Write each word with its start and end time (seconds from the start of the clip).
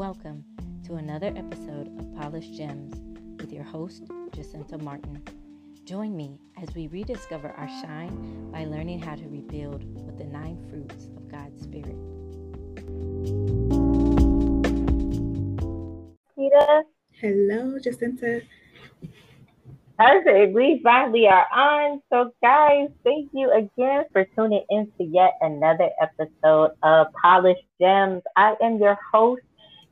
Welcome 0.00 0.46
to 0.86 0.94
another 0.94 1.26
episode 1.36 1.88
of 1.98 2.16
Polished 2.16 2.54
Gems 2.54 2.96
with 3.38 3.52
your 3.52 3.64
host, 3.64 4.04
Jacinta 4.34 4.78
Martin. 4.78 5.22
Join 5.84 6.16
me 6.16 6.38
as 6.62 6.74
we 6.74 6.86
rediscover 6.86 7.48
our 7.48 7.68
shine 7.68 8.50
by 8.50 8.64
learning 8.64 9.02
how 9.02 9.16
to 9.16 9.28
rebuild 9.28 9.84
with 10.06 10.16
the 10.16 10.24
nine 10.24 10.56
fruits 10.70 11.10
of 11.14 11.28
God's 11.30 11.60
Spirit. 11.60 11.96
Kita. 16.34 16.82
Hello, 17.20 17.78
Jacinta. 17.78 18.40
Perfect. 19.98 20.54
We 20.54 20.80
finally 20.82 21.28
are 21.28 21.46
on. 21.52 22.00
So, 22.10 22.32
guys, 22.42 22.88
thank 23.04 23.28
you 23.34 23.52
again 23.52 24.06
for 24.12 24.24
tuning 24.34 24.64
in 24.70 24.90
to 24.96 25.04
yet 25.04 25.34
another 25.42 25.90
episode 26.00 26.70
of 26.82 27.08
Polished 27.22 27.66
Gems. 27.78 28.22
I 28.34 28.54
am 28.62 28.78
your 28.78 28.96
host 29.12 29.42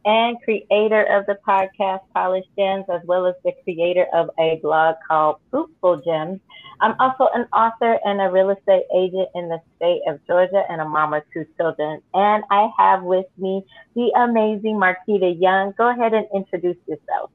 and 0.08 0.40
creator 0.42 1.04
of 1.04 1.26
the 1.26 1.36
podcast 1.46 2.00
Polished 2.14 2.48
Gems, 2.56 2.86
as 2.90 3.02
well 3.04 3.26
as 3.26 3.34
the 3.44 3.52
creator 3.62 4.06
of 4.14 4.30
a 4.38 4.58
blog 4.62 4.96
called 5.06 5.36
Fruitful 5.50 6.00
Gems. 6.00 6.40
I'm 6.80 6.94
also 6.98 7.28
an 7.34 7.44
author 7.52 7.98
and 8.06 8.18
a 8.18 8.30
real 8.30 8.48
estate 8.48 8.84
agent 8.96 9.28
in 9.34 9.50
the 9.50 9.60
state 9.76 10.00
of 10.08 10.18
Georgia 10.26 10.64
and 10.70 10.80
a 10.80 10.88
mom 10.88 11.12
of 11.12 11.24
two 11.34 11.44
children. 11.58 12.00
And 12.14 12.42
I 12.50 12.70
have 12.78 13.02
with 13.02 13.26
me 13.36 13.66
the 13.94 14.10
amazing 14.16 14.80
Marquita 14.80 15.38
Young. 15.38 15.74
Go 15.76 15.90
ahead 15.90 16.14
and 16.14 16.26
introduce 16.34 16.78
yourself. 16.86 17.30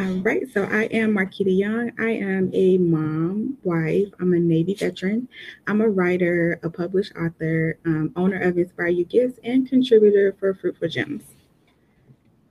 All 0.00 0.20
right, 0.22 0.42
so 0.52 0.64
I 0.64 0.84
am 0.86 1.14
Marquita 1.14 1.56
Young. 1.56 1.92
I 2.00 2.10
am 2.10 2.50
a 2.52 2.76
mom, 2.78 3.56
wife. 3.62 4.08
I'm 4.18 4.32
a 4.32 4.40
Navy 4.40 4.74
veteran. 4.74 5.28
I'm 5.68 5.80
a 5.80 5.88
writer, 5.88 6.58
a 6.64 6.70
published 6.70 7.12
author, 7.16 7.78
um, 7.86 8.12
owner 8.16 8.40
of 8.40 8.58
Inspire 8.58 8.88
You 8.88 9.04
Gifts, 9.04 9.38
and 9.44 9.68
contributor 9.68 10.34
for 10.40 10.54
Fruitful 10.54 10.88
Gems. 10.88 11.22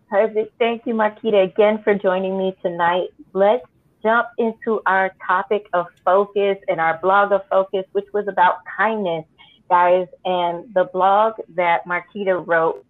Perfect. 0.10 0.54
Thank 0.58 0.88
you, 0.88 0.96
Marquita, 0.96 1.44
again 1.44 1.84
for 1.84 1.94
joining 1.94 2.38
me 2.38 2.56
tonight. 2.64 3.10
Let's 3.34 3.66
jump 4.02 4.28
into 4.40 4.82
our 4.88 5.14
topic 5.26 5.68
of 5.74 5.86
focus 6.04 6.58
and 6.68 6.82
our 6.82 6.98
blog 7.00 7.32
of 7.32 7.42
focus, 7.50 7.86
which 7.92 8.08
was 8.12 8.28
about 8.28 8.56
kindness, 8.76 9.26
guys. 9.70 10.08
And 10.26 10.74
the 10.74 10.86
blog 10.86 11.34
that 11.56 11.86
Marquita 11.86 12.44
wrote 12.46 12.84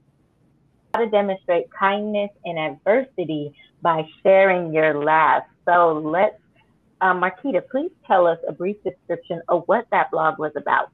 how 0.94 1.02
to 1.02 1.10
demonstrate 1.10 1.66
kindness 1.78 2.30
in 2.46 2.58
adversity 2.58 3.54
by 3.82 4.08
sharing 4.24 4.74
your 4.74 5.04
laugh. 5.04 5.44
So 5.66 6.02
let's, 6.04 6.40
uh, 7.02 7.14
Marquita, 7.14 7.62
please 7.70 7.92
tell 8.08 8.28
us 8.28 8.40
a 8.48 8.54
brief 8.54 8.78
description 8.84 9.42
of 9.50 9.64
what 9.66 9.88
that 9.92 10.10
blog 10.12 10.40
was 10.40 10.54
about. 10.56 10.90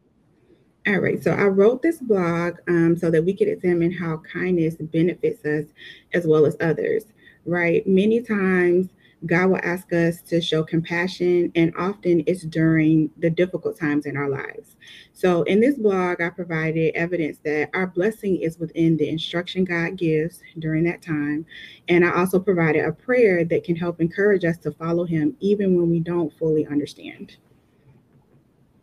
All 0.87 0.99
right, 0.99 1.23
so 1.23 1.31
I 1.31 1.45
wrote 1.45 1.81
this 1.81 1.97
blog 1.97 2.57
um, 2.67 2.95
so 2.95 3.09
that 3.09 3.25
we 3.25 3.33
could 3.33 3.47
examine 3.47 3.91
how 3.91 4.17
kindness 4.17 4.75
benefits 4.75 5.43
us 5.43 5.65
as 6.13 6.27
well 6.27 6.45
as 6.45 6.55
others, 6.61 7.05
right? 7.43 7.85
Many 7.87 8.21
times 8.21 8.89
God 9.25 9.47
will 9.47 9.59
ask 9.63 9.91
us 9.93 10.21
to 10.23 10.39
show 10.39 10.63
compassion, 10.63 11.51
and 11.55 11.73
often 11.75 12.23
it's 12.27 12.43
during 12.43 13.09
the 13.17 13.31
difficult 13.31 13.79
times 13.79 14.05
in 14.05 14.15
our 14.15 14.29
lives. 14.29 14.75
So, 15.13 15.41
in 15.43 15.59
this 15.59 15.75
blog, 15.75 16.21
I 16.21 16.29
provided 16.29 16.93
evidence 16.93 17.39
that 17.43 17.71
our 17.73 17.87
blessing 17.87 18.37
is 18.37 18.59
within 18.59 18.97
the 18.97 19.09
instruction 19.09 19.63
God 19.63 19.97
gives 19.97 20.41
during 20.59 20.83
that 20.83 21.01
time. 21.01 21.47
And 21.87 22.05
I 22.05 22.15
also 22.15 22.39
provided 22.39 22.85
a 22.85 22.91
prayer 22.91 23.43
that 23.45 23.63
can 23.63 23.75
help 23.75 23.99
encourage 23.99 24.45
us 24.45 24.59
to 24.59 24.71
follow 24.71 25.05
Him 25.05 25.35
even 25.39 25.75
when 25.75 25.89
we 25.89 25.99
don't 25.99 26.31
fully 26.37 26.67
understand. 26.67 27.37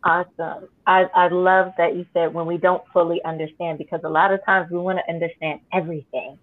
Awesome. 0.03 0.67
I, 0.85 1.05
I 1.15 1.29
love 1.29 1.73
that 1.77 1.95
you 1.95 2.05
said 2.13 2.33
when 2.33 2.45
we 2.45 2.57
don't 2.57 2.83
fully 2.91 3.23
understand, 3.23 3.77
because 3.77 4.01
a 4.03 4.09
lot 4.09 4.33
of 4.33 4.43
times 4.45 4.69
we 4.71 4.77
want 4.79 4.99
to 4.99 5.13
understand 5.13 5.61
everything. 5.73 6.37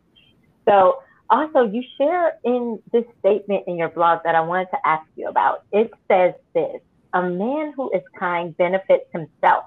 So, 0.67 1.03
also, 1.29 1.63
you 1.63 1.83
share 1.97 2.39
in 2.45 2.81
this 2.93 3.05
statement 3.21 3.65
in 3.69 3.77
your 3.77 3.91
blog 3.91 4.21
that 4.25 4.35
I 4.35 4.41
wanted 4.41 4.69
to 4.73 4.79
ask 4.85 5.07
you 5.15 5.29
about. 5.29 5.65
It 5.73 5.91
says 6.11 6.35
this 6.55 6.81
A 7.13 7.23
man 7.23 7.73
who 7.77 7.91
is 7.93 8.03
kind 8.19 8.57
benefits 8.57 9.05
himself, 9.13 9.65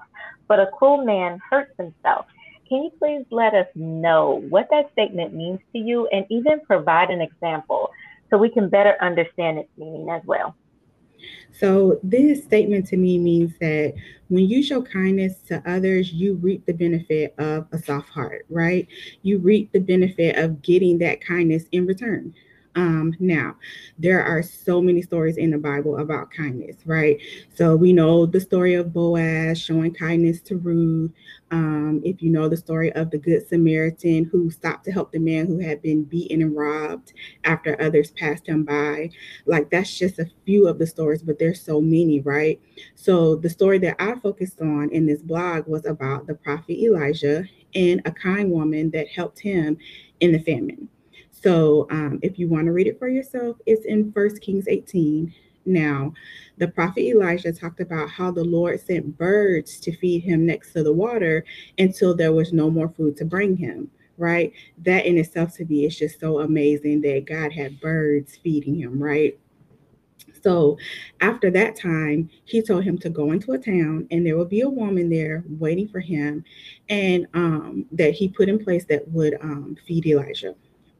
but 0.48 0.60
a 0.60 0.66
cruel 0.76 1.04
man 1.04 1.40
hurts 1.50 1.72
himself. 1.78 2.26
Can 2.68 2.84
you 2.84 2.90
please 2.98 3.24
let 3.30 3.54
us 3.54 3.66
know 3.74 4.42
what 4.48 4.68
that 4.70 4.90
statement 4.92 5.34
means 5.34 5.60
to 5.72 5.78
you 5.78 6.06
and 6.08 6.26
even 6.30 6.60
provide 6.60 7.10
an 7.10 7.20
example 7.20 7.90
so 8.28 8.38
we 8.38 8.50
can 8.50 8.68
better 8.68 8.96
understand 9.00 9.58
its 9.58 9.70
meaning 9.78 10.08
as 10.10 10.22
well? 10.26 10.54
So, 11.52 12.00
this 12.02 12.42
statement 12.42 12.86
to 12.88 12.96
me 12.96 13.18
means 13.18 13.52
that 13.60 13.94
when 14.28 14.48
you 14.48 14.62
show 14.62 14.82
kindness 14.82 15.38
to 15.48 15.62
others, 15.70 16.12
you 16.12 16.34
reap 16.34 16.66
the 16.66 16.72
benefit 16.72 17.34
of 17.38 17.66
a 17.72 17.78
soft 17.78 18.08
heart, 18.08 18.46
right? 18.48 18.88
You 19.22 19.38
reap 19.38 19.72
the 19.72 19.80
benefit 19.80 20.36
of 20.36 20.62
getting 20.62 20.98
that 20.98 21.20
kindness 21.20 21.64
in 21.72 21.86
return. 21.86 22.34
Um, 22.76 23.14
now, 23.20 23.56
there 23.98 24.22
are 24.22 24.42
so 24.42 24.82
many 24.82 25.00
stories 25.00 25.36
in 25.36 25.50
the 25.50 25.58
Bible 25.58 25.98
about 25.98 26.32
kindness, 26.32 26.76
right? 26.84 27.20
So 27.54 27.76
we 27.76 27.92
know 27.92 28.26
the 28.26 28.40
story 28.40 28.74
of 28.74 28.92
Boaz 28.92 29.60
showing 29.60 29.94
kindness 29.94 30.40
to 30.42 30.56
Ruth. 30.56 31.12
Um, 31.52 32.00
if 32.04 32.20
you 32.20 32.30
know 32.30 32.48
the 32.48 32.56
story 32.56 32.92
of 32.94 33.10
the 33.10 33.18
Good 33.18 33.46
Samaritan 33.46 34.24
who 34.24 34.50
stopped 34.50 34.84
to 34.86 34.92
help 34.92 35.12
the 35.12 35.20
man 35.20 35.46
who 35.46 35.58
had 35.58 35.82
been 35.82 36.02
beaten 36.02 36.42
and 36.42 36.56
robbed 36.56 37.12
after 37.44 37.80
others 37.80 38.10
passed 38.10 38.48
him 38.48 38.64
by, 38.64 39.10
like 39.46 39.70
that's 39.70 39.96
just 39.96 40.18
a 40.18 40.30
few 40.44 40.66
of 40.66 40.80
the 40.80 40.86
stories, 40.86 41.22
but 41.22 41.38
there's 41.38 41.60
so 41.60 41.80
many, 41.80 42.20
right? 42.20 42.60
So 42.96 43.36
the 43.36 43.50
story 43.50 43.78
that 43.78 44.02
I 44.02 44.16
focused 44.18 44.60
on 44.60 44.90
in 44.90 45.06
this 45.06 45.22
blog 45.22 45.68
was 45.68 45.86
about 45.86 46.26
the 46.26 46.34
prophet 46.34 46.76
Elijah 46.82 47.44
and 47.76 48.00
a 48.04 48.10
kind 48.10 48.50
woman 48.50 48.90
that 48.90 49.08
helped 49.08 49.38
him 49.38 49.76
in 50.18 50.32
the 50.32 50.40
famine. 50.40 50.88
So 51.44 51.86
um, 51.90 52.20
if 52.22 52.38
you 52.38 52.48
want 52.48 52.64
to 52.64 52.72
read 52.72 52.86
it 52.86 52.98
for 52.98 53.06
yourself, 53.06 53.58
it's 53.66 53.84
in 53.84 54.10
First 54.12 54.40
Kings 54.40 54.64
18. 54.66 55.32
Now, 55.66 56.14
the 56.56 56.68
prophet 56.68 57.02
Elijah 57.02 57.52
talked 57.52 57.80
about 57.80 58.08
how 58.08 58.30
the 58.30 58.42
Lord 58.42 58.80
sent 58.80 59.18
birds 59.18 59.78
to 59.80 59.94
feed 59.94 60.24
him 60.24 60.46
next 60.46 60.72
to 60.72 60.82
the 60.82 60.92
water 60.92 61.44
until 61.78 62.16
there 62.16 62.32
was 62.32 62.54
no 62.54 62.70
more 62.70 62.88
food 62.88 63.18
to 63.18 63.26
bring 63.26 63.58
him, 63.58 63.90
right? 64.16 64.54
That 64.84 65.04
in 65.04 65.18
itself 65.18 65.54
to 65.56 65.66
me 65.66 65.84
is 65.84 65.98
just 65.98 66.18
so 66.18 66.40
amazing 66.40 67.02
that 67.02 67.26
God 67.26 67.52
had 67.52 67.78
birds 67.78 68.36
feeding 68.42 68.76
him, 68.76 68.98
right? 69.02 69.38
So 70.42 70.78
after 71.20 71.50
that 71.50 71.76
time, 71.76 72.30
he 72.46 72.62
told 72.62 72.84
him 72.84 72.96
to 72.98 73.10
go 73.10 73.32
into 73.32 73.52
a 73.52 73.58
town 73.58 74.06
and 74.10 74.26
there 74.26 74.38
would 74.38 74.48
be 74.48 74.62
a 74.62 74.68
woman 74.68 75.10
there 75.10 75.44
waiting 75.58 75.88
for 75.88 76.00
him 76.00 76.42
and 76.88 77.26
um, 77.34 77.84
that 77.92 78.14
he 78.14 78.28
put 78.28 78.48
in 78.48 78.64
place 78.64 78.86
that 78.86 79.06
would 79.08 79.34
um, 79.42 79.76
feed 79.86 80.06
Elijah 80.06 80.54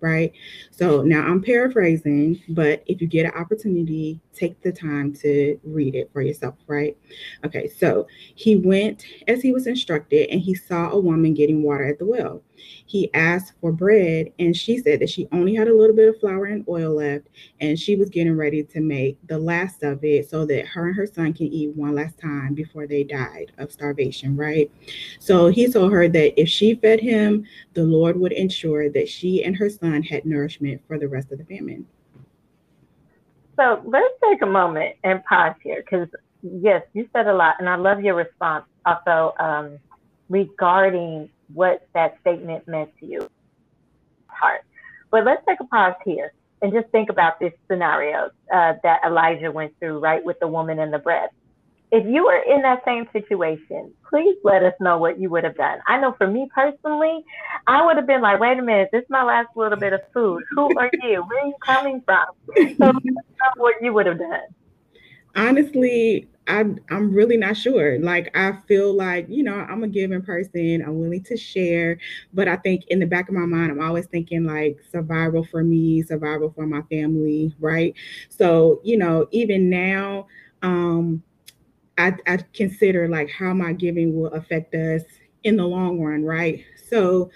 right? 0.05 0.33
So 0.71 1.03
now 1.03 1.23
I'm 1.23 1.41
paraphrasing, 1.41 2.43
but 2.51 2.85
if 2.87 3.01
you 3.01 3.07
get 3.07 3.25
an 3.25 3.41
opportunity, 3.41 4.21
take 4.35 4.61
the 4.61 4.71
time 4.71 5.15
to 5.15 5.59
read 5.65 5.95
it 5.95 6.11
for 6.13 6.21
yourself, 6.21 6.57
right? 6.67 6.97
Okay, 7.45 7.69
so 7.69 8.07
he 8.35 8.57
went 8.57 9.07
as 9.29 9.41
he 9.41 9.53
was 9.53 9.67
instructed 9.67 10.29
and 10.31 10.41
he 10.41 10.55
saw 10.55 10.91
a 10.91 11.01
woman 11.01 11.33
getting 11.33 11.63
water 11.63 11.85
at 11.85 11.99
the 11.99 12.05
well. 12.05 12.43
He 12.87 13.13
asked 13.15 13.55
for 13.61 13.73
bread 13.73 14.33
and 14.39 14.57
she 14.57 14.79
said 14.79 15.01
that 15.01 15.11
she 15.11 15.29
only 15.33 15.55
had 15.55 15.69
a 15.69 15.75
little 15.75 15.95
bit 15.95 16.09
of 16.09 16.21
flour 16.21 16.47
and 16.47 16.65
oil 16.69 16.95
left 16.95 17.29
and 17.61 17.79
she 17.79 17.97
was 17.97 18.11
getting 18.11 18.37
ready 18.37 18.63
to 18.63 18.81
make 18.81 19.19
the 19.27 19.39
last 19.39 19.83
of 19.83 20.03
it 20.05 20.29
so 20.29 20.47
that 20.47 20.67
her 20.67 20.87
and 20.87 20.97
her 20.97 21.07
son 21.07 21.33
can 21.33 21.47
eat 21.47 21.75
one 21.75 21.95
last 21.95 22.19
time 22.19 22.55
before 22.55 22.87
they 22.87 23.05
died 23.05 23.53
of 23.59 23.73
starvation, 23.73 24.37
right? 24.37 24.71
So 25.19 25.49
he 25.49 25.71
told 25.71 25.93
her 25.93 26.09
that 26.09 26.41
if 26.41 26.49
she 26.49 26.75
fed 26.75 27.01
him, 27.01 27.47
the 27.75 27.85
Lord 27.85 28.19
would 28.19 28.33
ensure 28.33 28.89
that 28.91 29.09
she 29.09 29.45
and 29.45 29.57
her 29.57 29.69
son 29.69 29.94
had 30.03 30.25
nourishment 30.25 30.83
for 30.87 30.99
the 30.99 31.09
rest 31.09 31.31
of 31.33 31.39
the 31.39 31.45
famine. 31.45 31.87
So 33.57 33.83
let's 33.85 34.15
take 34.23 34.43
a 34.43 34.47
moment 34.47 34.97
and 35.05 35.25
pause 35.25 35.55
here 35.63 35.83
because, 35.83 36.09
yes, 36.43 36.83
you 36.93 37.09
said 37.13 37.29
a 37.29 37.35
lot, 37.35 37.57
and 37.61 37.69
I 37.69 37.77
love 37.77 38.01
your 38.01 38.17
response 38.17 38.65
also 38.85 39.35
um, 39.39 39.79
regarding 40.29 41.31
what 41.53 41.87
that 41.95 42.19
statement 42.21 42.67
meant 42.67 42.91
to 43.01 43.07
you. 43.07 43.31
Heart. 44.27 44.63
But 45.11 45.25
let's 45.25 45.45
take 45.47 45.61
a 45.61 45.65
pause 45.65 45.95
here 46.05 46.33
and 46.63 46.73
just 46.73 46.89
think 46.89 47.11
about 47.11 47.39
this 47.39 47.53
scenario 47.71 48.31
uh, 48.53 48.75
that 48.83 49.01
Elijah 49.07 49.53
went 49.53 49.79
through, 49.79 50.01
right, 50.01 50.25
with 50.25 50.41
the 50.41 50.49
woman 50.49 50.81
and 50.81 50.93
the 50.93 50.99
bread. 50.99 51.31
If 51.95 52.05
you 52.09 52.25
were 52.25 52.43
in 52.43 52.63
that 52.63 52.83
same 52.85 53.07
situation, 53.13 53.93
please 54.11 54.37
let 54.43 54.65
us 54.65 54.73
know 54.81 54.99
what 54.99 55.21
you 55.21 55.31
would 55.31 55.45
have 55.45 55.57
done. 55.57 55.79
I 55.87 56.01
know 56.01 56.13
for 56.19 56.27
me 56.27 56.49
personally, 56.53 57.25
I 57.69 57.87
would 57.87 57.97
have 57.97 58.09
been 58.09 58.21
like, 58.21 58.41
wait 58.41 58.59
a 58.59 58.63
minute, 58.63 58.89
this 58.93 59.03
is 59.05 59.11
my 59.11 59.23
last 59.23 59.51
little 59.55 59.79
bit 59.79 59.93
of 59.93 60.01
food. 60.13 60.43
Who 60.57 60.77
are 60.77 60.91
you? 61.03 61.23
Where 61.23 61.45
are 61.45 61.47
you 61.47 61.55
coming 61.65 62.03
from? 62.05 62.27
So, 62.81 62.93
what 63.59 63.77
you 63.81 63.93
would 63.93 64.07
have 64.07 64.19
done. 64.19 64.41
Honestly, 65.37 66.27
I, 66.49 66.65
I'm 66.91 67.15
really 67.15 67.37
not 67.37 67.57
sure. 67.57 68.01
Like, 68.01 68.37
I 68.37 68.55
feel 68.67 68.93
like, 68.93 69.27
you 69.29 69.45
know, 69.45 69.55
I'm 69.55 69.85
a 69.85 69.89
giving 69.89 70.23
person. 70.23 70.83
I'm 70.85 70.99
willing 70.99 71.23
to 71.23 71.37
share. 71.37 71.99
But 72.33 72.49
I 72.49 72.57
think 72.57 72.87
in 72.89 72.99
the 72.99 73.07
back 73.07 73.29
of 73.29 73.37
my 73.37 73.47
mind, 73.47 73.71
I'm 73.71 73.81
always 73.81 74.07
thinking 74.07 74.47
like 74.47 74.81
survival 74.91 75.45
for 75.45 75.63
me, 75.63 76.03
survival 76.03 76.53
for 76.57 76.67
my 76.67 76.83
family, 76.91 77.55
right? 77.61 77.95
So, 78.31 78.81
you 78.83 78.97
know, 78.97 79.29
even 79.31 79.71
now, 79.71 80.27
um, 80.63 81.23
I, 81.99 82.15
I 82.27 82.39
consider 82.53 83.09
like 83.09 83.31
how 83.31 83.55
my 83.55 83.73
giving 83.73 84.15
will 84.15 84.33
affect 84.33 84.75
us 84.75 85.03
in 85.45 85.57
the 85.57 85.67
long 85.67 86.01
run, 86.01 86.25
right? 86.25 86.65
So, 86.89 87.31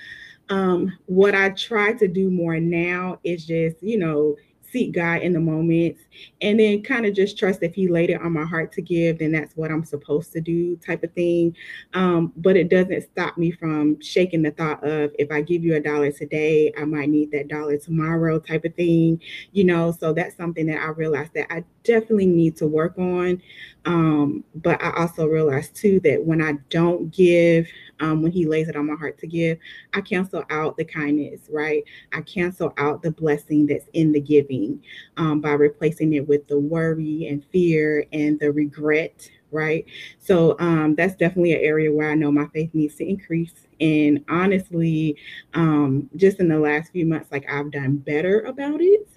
Um, 0.50 0.98
what 1.06 1.34
I 1.36 1.50
try 1.50 1.92
to 1.94 2.08
do 2.08 2.30
more 2.30 2.60
now 2.60 3.20
is 3.24 3.46
just, 3.46 3.82
you 3.82 3.98
know, 3.98 4.36
seek 4.62 4.92
God 4.92 5.22
in 5.22 5.32
the 5.32 5.40
moments 5.40 6.02
and 6.42 6.60
then 6.60 6.82
kind 6.82 7.06
of 7.06 7.14
just 7.14 7.38
trust 7.38 7.62
if 7.62 7.74
He 7.74 7.88
laid 7.88 8.10
it 8.10 8.20
on 8.20 8.32
my 8.32 8.44
heart 8.44 8.72
to 8.72 8.82
give, 8.82 9.18
then 9.18 9.32
that's 9.32 9.56
what 9.56 9.70
I'm 9.70 9.84
supposed 9.84 10.32
to 10.34 10.40
do, 10.42 10.76
type 10.76 11.04
of 11.04 11.12
thing. 11.14 11.56
Um, 11.94 12.32
but 12.36 12.56
it 12.56 12.68
doesn't 12.70 13.02
stop 13.12 13.38
me 13.38 13.50
from 13.50 14.00
shaking 14.02 14.42
the 14.42 14.50
thought 14.50 14.84
of 14.86 15.12
if 15.18 15.30
I 15.30 15.40
give 15.42 15.64
you 15.64 15.76
a 15.76 15.80
dollar 15.80 16.12
today, 16.12 16.72
I 16.78 16.84
might 16.84 17.08
need 17.10 17.30
that 17.32 17.48
dollar 17.48 17.78
tomorrow, 17.78 18.38
type 18.38 18.64
of 18.66 18.74
thing, 18.74 19.20
you 19.52 19.64
know. 19.64 19.92
So 19.92 20.12
that's 20.12 20.36
something 20.36 20.66
that 20.66 20.82
I 20.82 20.88
realized 20.88 21.34
that 21.34 21.52
I 21.52 21.64
definitely 21.84 22.26
need 22.26 22.56
to 22.58 22.66
work 22.66 22.98
on. 22.98 23.40
Um, 23.88 24.44
but 24.54 24.82
I 24.82 24.92
also 25.00 25.26
realized 25.26 25.74
too 25.74 25.98
that 26.00 26.22
when 26.22 26.42
I 26.42 26.58
don't 26.68 27.10
give, 27.10 27.66
um, 28.00 28.20
when 28.20 28.30
he 28.30 28.44
lays 28.44 28.68
it 28.68 28.76
on 28.76 28.86
my 28.86 28.96
heart 28.96 29.16
to 29.20 29.26
give, 29.26 29.56
I 29.94 30.02
cancel 30.02 30.44
out 30.50 30.76
the 30.76 30.84
kindness, 30.84 31.48
right? 31.50 31.82
I 32.12 32.20
cancel 32.20 32.74
out 32.76 33.00
the 33.02 33.10
blessing 33.10 33.64
that's 33.64 33.86
in 33.94 34.12
the 34.12 34.20
giving 34.20 34.82
um, 35.16 35.40
by 35.40 35.52
replacing 35.52 36.12
it 36.12 36.28
with 36.28 36.46
the 36.48 36.58
worry 36.58 37.28
and 37.28 37.42
fear 37.46 38.04
and 38.12 38.38
the 38.38 38.52
regret, 38.52 39.26
right? 39.50 39.86
So 40.18 40.56
um, 40.58 40.94
that's 40.94 41.16
definitely 41.16 41.54
an 41.54 41.62
area 41.62 41.90
where 41.90 42.10
I 42.10 42.14
know 42.14 42.30
my 42.30 42.46
faith 42.48 42.68
needs 42.74 42.96
to 42.96 43.08
increase. 43.08 43.54
And 43.80 44.22
honestly, 44.28 45.16
um, 45.54 46.10
just 46.16 46.40
in 46.40 46.48
the 46.48 46.58
last 46.58 46.92
few 46.92 47.06
months, 47.06 47.32
like 47.32 47.50
I've 47.50 47.70
done 47.70 47.96
better 47.96 48.40
about 48.40 48.82
it. 48.82 49.08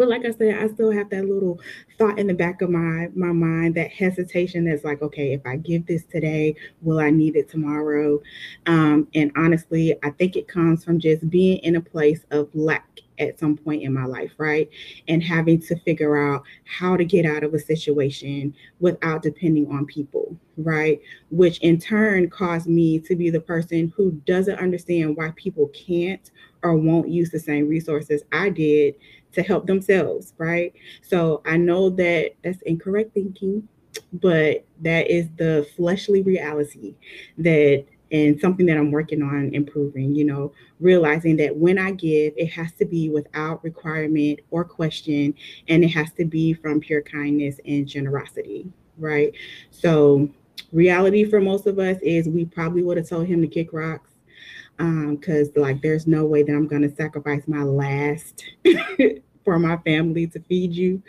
But 0.00 0.08
like 0.08 0.24
I 0.24 0.30
said, 0.30 0.54
I 0.58 0.66
still 0.68 0.90
have 0.92 1.10
that 1.10 1.26
little 1.26 1.60
thought 1.98 2.18
in 2.18 2.26
the 2.26 2.32
back 2.32 2.62
of 2.62 2.70
my 2.70 3.08
my 3.14 3.32
mind, 3.32 3.74
that 3.74 3.90
hesitation 3.90 4.64
that's 4.64 4.82
like, 4.82 5.02
okay, 5.02 5.34
if 5.34 5.42
I 5.44 5.56
give 5.56 5.84
this 5.84 6.04
today, 6.04 6.54
will 6.80 6.98
I 6.98 7.10
need 7.10 7.36
it 7.36 7.50
tomorrow? 7.50 8.18
Um, 8.64 9.08
and 9.14 9.30
honestly, 9.36 9.94
I 10.02 10.08
think 10.08 10.36
it 10.36 10.48
comes 10.48 10.86
from 10.86 11.00
just 11.00 11.28
being 11.28 11.58
in 11.58 11.76
a 11.76 11.82
place 11.82 12.24
of 12.30 12.48
lack 12.54 13.00
at 13.18 13.38
some 13.38 13.58
point 13.58 13.82
in 13.82 13.92
my 13.92 14.06
life, 14.06 14.32
right? 14.38 14.70
And 15.06 15.22
having 15.22 15.60
to 15.60 15.76
figure 15.80 16.16
out 16.16 16.44
how 16.64 16.96
to 16.96 17.04
get 17.04 17.26
out 17.26 17.44
of 17.44 17.52
a 17.52 17.58
situation 17.58 18.54
without 18.78 19.22
depending 19.22 19.70
on 19.70 19.84
people, 19.84 20.34
right? 20.56 20.98
Which 21.30 21.58
in 21.58 21.78
turn 21.78 22.30
caused 22.30 22.68
me 22.68 23.00
to 23.00 23.14
be 23.14 23.28
the 23.28 23.40
person 23.40 23.92
who 23.94 24.12
doesn't 24.24 24.58
understand 24.58 25.18
why 25.18 25.32
people 25.36 25.68
can't 25.68 26.30
or 26.62 26.74
won't 26.76 27.08
use 27.08 27.30
the 27.30 27.38
same 27.38 27.68
resources 27.68 28.22
I 28.32 28.48
did 28.50 28.94
to 29.32 29.42
help 29.42 29.66
themselves, 29.66 30.34
right? 30.38 30.72
So 31.02 31.42
I 31.46 31.56
know 31.56 31.90
that 31.90 32.32
that's 32.42 32.62
incorrect 32.62 33.14
thinking, 33.14 33.68
but 34.12 34.64
that 34.82 35.10
is 35.10 35.28
the 35.36 35.68
fleshly 35.76 36.22
reality 36.22 36.94
that 37.38 37.84
and 38.12 38.40
something 38.40 38.66
that 38.66 38.76
I'm 38.76 38.90
working 38.90 39.22
on 39.22 39.54
improving, 39.54 40.14
you 40.14 40.24
know, 40.24 40.52
realizing 40.80 41.36
that 41.36 41.54
when 41.56 41.78
I 41.78 41.92
give, 41.92 42.34
it 42.36 42.48
has 42.48 42.72
to 42.72 42.84
be 42.84 43.08
without 43.08 43.62
requirement 43.62 44.40
or 44.50 44.64
question, 44.64 45.34
and 45.68 45.84
it 45.84 45.88
has 45.88 46.12
to 46.14 46.24
be 46.24 46.52
from 46.52 46.80
pure 46.80 47.02
kindness 47.02 47.60
and 47.64 47.86
generosity, 47.86 48.66
right? 48.98 49.32
So, 49.70 50.28
reality 50.72 51.24
for 51.24 51.40
most 51.40 51.66
of 51.66 51.78
us 51.78 51.98
is 52.02 52.28
we 52.28 52.44
probably 52.44 52.82
would 52.82 52.96
have 52.96 53.08
told 53.08 53.26
him 53.26 53.40
to 53.42 53.48
kick 53.48 53.72
rocks 53.72 54.09
because 54.80 55.48
um, 55.48 55.62
like 55.62 55.82
there's 55.82 56.06
no 56.06 56.24
way 56.24 56.42
that 56.42 56.52
I'm 56.52 56.66
going 56.66 56.82
to 56.82 56.94
sacrifice 56.94 57.42
my 57.46 57.62
last 57.62 58.44
for 59.44 59.58
my 59.58 59.76
family 59.78 60.26
to 60.28 60.40
feed 60.40 60.72
you. 60.72 61.02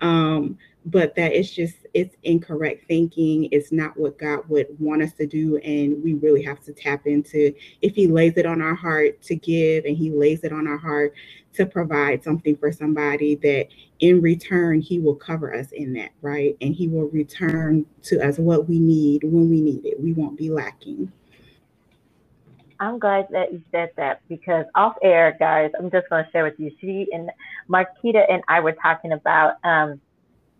Um, 0.00 0.58
but 0.86 1.14
that 1.14 1.32
it's 1.32 1.50
just 1.50 1.76
it's 1.94 2.14
incorrect 2.24 2.84
thinking. 2.86 3.48
It's 3.50 3.72
not 3.72 3.96
what 3.96 4.18
God 4.18 4.46
would 4.50 4.66
want 4.78 5.00
us 5.00 5.14
to 5.14 5.26
do, 5.26 5.56
and 5.58 6.04
we 6.04 6.14
really 6.14 6.42
have 6.42 6.62
to 6.64 6.74
tap 6.74 7.06
into 7.06 7.54
if 7.80 7.94
He 7.94 8.06
lays 8.06 8.36
it 8.36 8.44
on 8.44 8.60
our 8.60 8.74
heart 8.74 9.22
to 9.22 9.34
give, 9.34 9.86
and 9.86 9.96
He 9.96 10.10
lays 10.10 10.44
it 10.44 10.52
on 10.52 10.66
our 10.66 10.76
heart 10.76 11.14
to 11.54 11.64
provide 11.64 12.22
something 12.22 12.56
for 12.56 12.70
somebody 12.70 13.36
that 13.36 13.68
in 14.00 14.20
return 14.20 14.80
he 14.80 14.98
will 14.98 15.14
cover 15.14 15.54
us 15.54 15.70
in 15.72 15.92
that 15.92 16.10
right 16.20 16.56
and 16.60 16.74
he 16.74 16.88
will 16.88 17.08
return 17.10 17.86
to 18.02 18.20
us 18.20 18.38
what 18.38 18.68
we 18.68 18.78
need 18.78 19.22
when 19.22 19.48
we 19.48 19.60
need 19.60 19.86
it 19.86 20.00
we 20.00 20.12
won't 20.12 20.36
be 20.36 20.50
lacking 20.50 21.10
I'm 22.80 22.98
glad 22.98 23.28
that 23.30 23.52
you 23.52 23.62
said 23.70 23.90
that 23.96 24.20
because 24.28 24.66
off 24.74 24.94
air, 25.02 25.36
guys, 25.38 25.70
I'm 25.78 25.90
just 25.90 26.08
going 26.10 26.24
to 26.24 26.30
share 26.30 26.44
with 26.44 26.58
you. 26.58 26.70
She 26.80 27.06
and 27.12 27.30
Marquita 27.70 28.24
and 28.28 28.42
I 28.48 28.60
were 28.60 28.72
talking 28.72 29.12
about 29.12 29.54
um, 29.64 30.00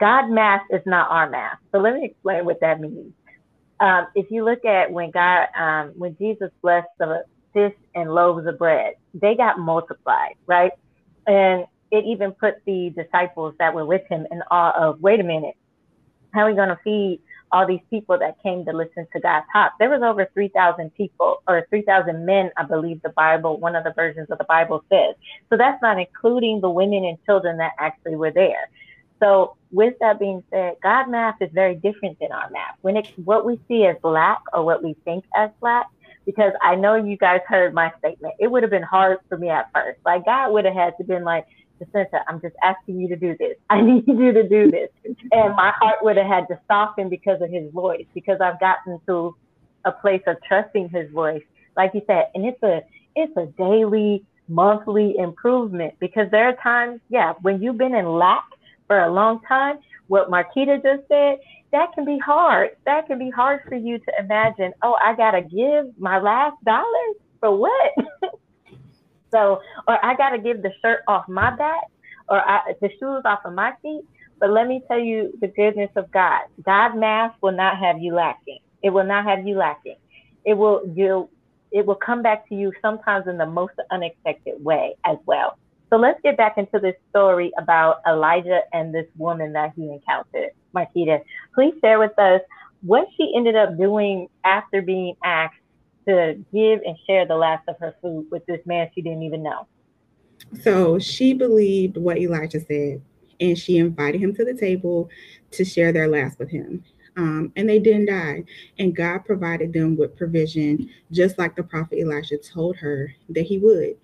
God 0.00 0.28
math 0.30 0.62
is 0.70 0.82
not 0.86 1.10
our 1.10 1.28
math. 1.28 1.58
So 1.72 1.78
let 1.78 1.94
me 1.94 2.04
explain 2.04 2.44
what 2.44 2.60
that 2.60 2.80
means. 2.80 3.12
Um, 3.80 4.06
if 4.14 4.30
you 4.30 4.44
look 4.44 4.64
at 4.64 4.92
when 4.92 5.10
God, 5.10 5.48
um, 5.58 5.92
when 5.96 6.16
Jesus 6.18 6.50
blessed 6.62 6.86
the 6.98 7.24
fish 7.52 7.74
and 7.94 8.12
loaves 8.12 8.46
of 8.46 8.58
bread, 8.58 8.94
they 9.12 9.34
got 9.34 9.58
multiplied, 9.58 10.34
right? 10.46 10.72
And 11.26 11.66
it 11.90 12.04
even 12.04 12.32
put 12.32 12.54
the 12.66 12.92
disciples 12.96 13.54
that 13.58 13.74
were 13.74 13.86
with 13.86 14.02
him 14.08 14.26
in 14.30 14.42
awe 14.50 14.72
of, 14.76 15.00
wait 15.00 15.20
a 15.20 15.24
minute, 15.24 15.54
how 16.32 16.42
are 16.42 16.50
we 16.50 16.56
going 16.56 16.68
to 16.68 16.78
feed 16.82 17.20
all 17.54 17.66
these 17.66 17.80
people 17.88 18.18
that 18.18 18.42
came 18.42 18.64
to 18.64 18.72
listen 18.72 19.06
to 19.12 19.20
God 19.20 19.44
talk. 19.52 19.74
There 19.78 19.88
was 19.88 20.02
over 20.02 20.28
3,000 20.34 20.92
people 20.96 21.40
or 21.46 21.64
3,000 21.70 22.26
men, 22.26 22.50
I 22.56 22.64
believe 22.64 23.00
the 23.02 23.10
Bible, 23.10 23.60
one 23.60 23.76
of 23.76 23.84
the 23.84 23.92
versions 23.92 24.28
of 24.28 24.38
the 24.38 24.44
Bible 24.44 24.84
says. 24.90 25.14
So 25.50 25.56
that's 25.56 25.80
not 25.80 26.00
including 26.00 26.60
the 26.60 26.68
women 26.68 27.04
and 27.04 27.16
children 27.24 27.58
that 27.58 27.72
actually 27.78 28.16
were 28.16 28.32
there. 28.32 28.68
So 29.20 29.56
with 29.70 29.94
that 30.00 30.18
being 30.18 30.42
said, 30.50 30.74
God 30.82 31.08
math 31.08 31.40
is 31.40 31.50
very 31.52 31.76
different 31.76 32.18
than 32.18 32.32
our 32.32 32.50
math. 32.50 32.74
When 32.82 32.96
it, 32.96 33.06
what 33.24 33.46
we 33.46 33.60
see 33.68 33.84
as 33.84 33.96
black 34.02 34.40
or 34.52 34.64
what 34.64 34.82
we 34.82 34.96
think 35.04 35.24
as 35.36 35.50
black, 35.60 35.86
because 36.26 36.54
I 36.60 36.74
know 36.74 36.96
you 36.96 37.16
guys 37.16 37.40
heard 37.46 37.72
my 37.72 37.92
statement. 38.00 38.34
It 38.40 38.50
would 38.50 38.64
have 38.64 38.70
been 38.70 38.82
hard 38.82 39.18
for 39.28 39.38
me 39.38 39.48
at 39.48 39.70
first. 39.72 40.00
Like 40.04 40.24
God 40.24 40.52
would 40.52 40.64
have 40.64 40.74
had 40.74 40.96
to 40.98 41.04
been 41.04 41.22
like, 41.22 41.46
Jacinta, 41.78 42.20
I'm 42.28 42.40
just 42.40 42.54
asking 42.62 43.00
you 43.00 43.08
to 43.08 43.16
do 43.16 43.36
this. 43.38 43.56
I 43.70 43.80
need 43.82 44.04
you 44.06 44.32
to 44.32 44.48
do 44.48 44.70
this. 44.70 44.90
And 45.32 45.56
my 45.56 45.72
heart 45.78 45.96
would 46.02 46.16
have 46.16 46.26
had 46.26 46.48
to 46.48 46.60
soften 46.68 47.08
because 47.08 47.40
of 47.40 47.50
his 47.50 47.70
voice, 47.72 48.06
because 48.14 48.40
I've 48.40 48.60
gotten 48.60 49.00
to 49.06 49.36
a 49.84 49.92
place 49.92 50.22
of 50.26 50.36
trusting 50.46 50.88
his 50.88 51.10
voice. 51.10 51.42
Like 51.76 51.92
you 51.94 52.02
said, 52.06 52.28
and 52.34 52.44
it's 52.44 52.62
a 52.62 52.82
it's 53.16 53.36
a 53.36 53.46
daily, 53.58 54.24
monthly 54.48 55.16
improvement 55.18 55.94
because 56.00 56.30
there 56.30 56.48
are 56.48 56.56
times, 56.56 57.00
yeah, 57.08 57.34
when 57.42 57.62
you've 57.62 57.78
been 57.78 57.94
in 57.94 58.06
lack 58.06 58.44
for 58.86 59.00
a 59.00 59.12
long 59.12 59.40
time, 59.46 59.78
what 60.08 60.30
Marquita 60.30 60.82
just 60.82 61.08
said, 61.08 61.38
that 61.72 61.92
can 61.94 62.04
be 62.04 62.18
hard. 62.18 62.70
That 62.86 63.06
can 63.06 63.18
be 63.18 63.30
hard 63.30 63.60
for 63.68 63.74
you 63.74 63.98
to 63.98 64.12
imagine, 64.18 64.72
oh, 64.82 64.96
I 65.02 65.14
gotta 65.16 65.42
give 65.42 65.98
my 65.98 66.20
last 66.20 66.56
dollar 66.64 66.84
for 67.40 67.56
what? 67.56 67.92
So, 69.34 69.60
or 69.88 70.04
I 70.04 70.14
got 70.14 70.30
to 70.30 70.38
give 70.38 70.62
the 70.62 70.70
shirt 70.80 71.00
off 71.08 71.28
my 71.28 71.54
back 71.56 71.84
or 72.28 72.38
I, 72.40 72.72
the 72.80 72.88
shoes 72.88 73.22
off 73.24 73.40
of 73.44 73.52
my 73.52 73.72
feet. 73.82 74.02
But 74.38 74.50
let 74.50 74.68
me 74.68 74.82
tell 74.88 74.98
you 74.98 75.32
the 75.40 75.48
goodness 75.48 75.90
of 75.96 76.10
God. 76.12 76.42
God 76.64 76.96
math 76.96 77.34
will 77.42 77.52
not 77.52 77.78
have 77.78 77.98
you 77.98 78.14
lacking. 78.14 78.58
It 78.82 78.90
will 78.90 79.04
not 79.04 79.24
have 79.24 79.46
you 79.46 79.56
lacking. 79.56 79.96
It 80.44 80.54
will 80.54 80.82
you 80.94 81.28
it 81.72 81.84
will 81.84 81.96
come 81.96 82.22
back 82.22 82.48
to 82.48 82.54
you 82.54 82.72
sometimes 82.80 83.26
in 83.26 83.36
the 83.36 83.46
most 83.46 83.72
unexpected 83.90 84.62
way 84.62 84.94
as 85.04 85.16
well. 85.26 85.58
So 85.90 85.96
let's 85.96 86.20
get 86.22 86.36
back 86.36 86.56
into 86.56 86.78
this 86.78 86.94
story 87.10 87.52
about 87.58 87.96
Elijah 88.06 88.60
and 88.72 88.94
this 88.94 89.06
woman 89.16 89.52
that 89.54 89.72
he 89.74 89.90
encountered. 89.90 90.50
Marquita, 90.72 91.20
please 91.54 91.74
share 91.80 91.98
with 91.98 92.16
us 92.18 92.40
what 92.82 93.08
she 93.16 93.32
ended 93.36 93.56
up 93.56 93.76
doing 93.76 94.28
after 94.44 94.82
being 94.82 95.16
asked 95.24 95.56
to 96.06 96.44
give 96.52 96.80
and 96.84 96.96
share 97.06 97.26
the 97.26 97.36
last 97.36 97.68
of 97.68 97.76
her 97.80 97.94
food 98.00 98.26
with 98.30 98.44
this 98.46 98.60
man 98.66 98.90
she 98.94 99.02
didn't 99.02 99.22
even 99.22 99.42
know. 99.42 99.66
So 100.62 100.98
she 100.98 101.34
believed 101.34 101.96
what 101.96 102.18
Elijah 102.18 102.60
said, 102.60 103.02
and 103.40 103.58
she 103.58 103.78
invited 103.78 104.20
him 104.20 104.34
to 104.36 104.44
the 104.44 104.54
table 104.54 105.10
to 105.52 105.64
share 105.64 105.92
their 105.92 106.08
last 106.08 106.38
with 106.38 106.50
him. 106.50 106.84
Um, 107.16 107.52
and 107.56 107.68
they 107.68 107.78
didn't 107.78 108.06
die. 108.06 108.44
And 108.78 108.94
God 108.94 109.18
provided 109.24 109.72
them 109.72 109.96
with 109.96 110.16
provision, 110.16 110.90
just 111.12 111.38
like 111.38 111.54
the 111.54 111.62
prophet 111.62 111.98
Elijah 111.98 112.38
told 112.38 112.76
her 112.76 113.14
that 113.28 113.44
he 113.44 113.58
would. 113.58 113.96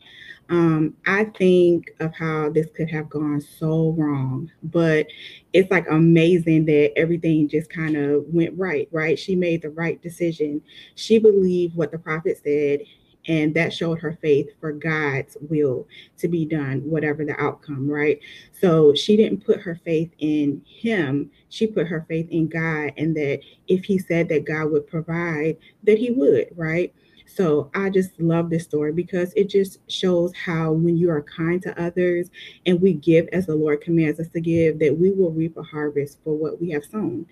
Um, 0.50 0.96
I 1.06 1.24
think 1.24 1.92
of 2.00 2.12
how 2.12 2.50
this 2.50 2.66
could 2.74 2.90
have 2.90 3.08
gone 3.08 3.40
so 3.40 3.94
wrong, 3.96 4.50
but 4.64 5.06
it's 5.52 5.70
like 5.70 5.86
amazing 5.88 6.64
that 6.64 6.92
everything 6.96 7.48
just 7.48 7.70
kind 7.70 7.96
of 7.96 8.24
went 8.26 8.58
right, 8.58 8.88
right? 8.90 9.16
She 9.16 9.36
made 9.36 9.62
the 9.62 9.70
right 9.70 10.02
decision. 10.02 10.60
She 10.96 11.20
believed 11.20 11.76
what 11.76 11.92
the 11.92 11.98
prophet 11.98 12.40
said, 12.42 12.80
and 13.28 13.54
that 13.54 13.72
showed 13.72 14.00
her 14.00 14.18
faith 14.20 14.48
for 14.60 14.72
God's 14.72 15.36
will 15.40 15.86
to 16.18 16.26
be 16.26 16.44
done, 16.44 16.80
whatever 16.80 17.24
the 17.24 17.40
outcome, 17.40 17.88
right? 17.88 18.18
So 18.60 18.92
she 18.92 19.16
didn't 19.16 19.44
put 19.46 19.60
her 19.60 19.80
faith 19.84 20.10
in 20.18 20.62
him, 20.66 21.30
she 21.48 21.68
put 21.68 21.86
her 21.86 22.04
faith 22.08 22.28
in 22.28 22.48
God, 22.48 22.92
and 22.96 23.16
that 23.16 23.40
if 23.68 23.84
he 23.84 23.98
said 23.98 24.28
that 24.30 24.46
God 24.46 24.72
would 24.72 24.88
provide, 24.88 25.58
that 25.84 25.98
he 25.98 26.10
would, 26.10 26.48
right? 26.56 26.92
So 27.34 27.70
I 27.74 27.90
just 27.90 28.20
love 28.20 28.50
this 28.50 28.64
story 28.64 28.92
because 28.92 29.32
it 29.34 29.48
just 29.48 29.78
shows 29.88 30.32
how 30.34 30.72
when 30.72 30.96
you 30.96 31.10
are 31.10 31.22
kind 31.22 31.62
to 31.62 31.80
others 31.80 32.28
and 32.66 32.80
we 32.80 32.94
give 32.94 33.28
as 33.32 33.46
the 33.46 33.54
Lord 33.54 33.80
commands 33.80 34.18
us 34.18 34.28
to 34.30 34.40
give, 34.40 34.78
that 34.80 34.98
we 34.98 35.12
will 35.12 35.30
reap 35.30 35.56
a 35.56 35.62
harvest 35.62 36.18
for 36.24 36.34
what 36.34 36.60
we 36.60 36.70
have 36.70 36.84
sown. 36.84 37.26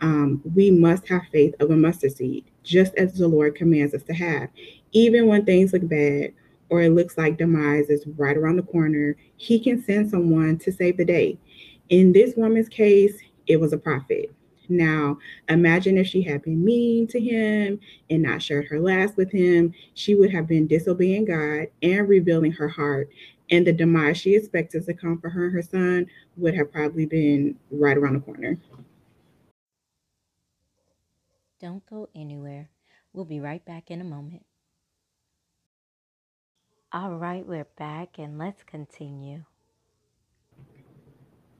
Um, 0.00 0.42
we 0.54 0.70
must 0.70 1.08
have 1.08 1.22
faith 1.30 1.54
of 1.60 1.70
a 1.70 1.76
mustard 1.76 2.16
seed, 2.16 2.44
just 2.64 2.94
as 2.96 3.14
the 3.14 3.28
Lord 3.28 3.54
commands 3.54 3.94
us 3.94 4.02
to 4.04 4.14
have. 4.14 4.48
Even 4.92 5.28
when 5.28 5.44
things 5.44 5.72
look 5.72 5.88
bad 5.88 6.32
or 6.68 6.82
it 6.82 6.90
looks 6.90 7.16
like 7.16 7.38
demise 7.38 7.90
is 7.90 8.06
right 8.16 8.36
around 8.36 8.56
the 8.56 8.62
corner, 8.62 9.16
He 9.36 9.60
can 9.60 9.82
send 9.82 10.10
someone 10.10 10.58
to 10.58 10.72
save 10.72 10.96
the 10.96 11.04
day. 11.04 11.38
In 11.90 12.12
this 12.12 12.34
woman's 12.36 12.68
case, 12.68 13.16
it 13.46 13.60
was 13.60 13.72
a 13.72 13.78
prophet. 13.78 14.34
Now, 14.68 15.18
imagine 15.48 15.98
if 15.98 16.06
she 16.08 16.22
had 16.22 16.42
been 16.42 16.64
mean 16.64 17.06
to 17.08 17.20
him 17.20 17.80
and 18.10 18.22
not 18.22 18.42
shared 18.42 18.66
her 18.68 18.80
last 18.80 19.16
with 19.16 19.32
him, 19.32 19.74
she 19.94 20.14
would 20.14 20.32
have 20.32 20.46
been 20.48 20.66
disobeying 20.66 21.26
God 21.26 21.68
and 21.82 22.08
revealing 22.08 22.52
her 22.52 22.68
heart. 22.68 23.10
And 23.50 23.66
the 23.66 23.72
demise 23.72 24.18
she 24.18 24.34
expected 24.36 24.86
to 24.86 24.94
come 24.94 25.20
for 25.20 25.30
her 25.30 25.46
and 25.46 25.54
her 25.54 25.62
son 25.62 26.06
would 26.36 26.54
have 26.54 26.72
probably 26.72 27.06
been 27.06 27.56
right 27.70 27.96
around 27.96 28.14
the 28.14 28.20
corner. 28.20 28.58
Don't 31.60 31.86
go 31.86 32.08
anywhere. 32.14 32.70
We'll 33.12 33.24
be 33.26 33.40
right 33.40 33.64
back 33.64 33.90
in 33.90 34.00
a 34.00 34.04
moment. 34.04 34.44
All 36.92 37.16
right, 37.16 37.46
we're 37.46 37.68
back 37.78 38.18
and 38.18 38.38
let's 38.38 38.62
continue. 38.64 39.44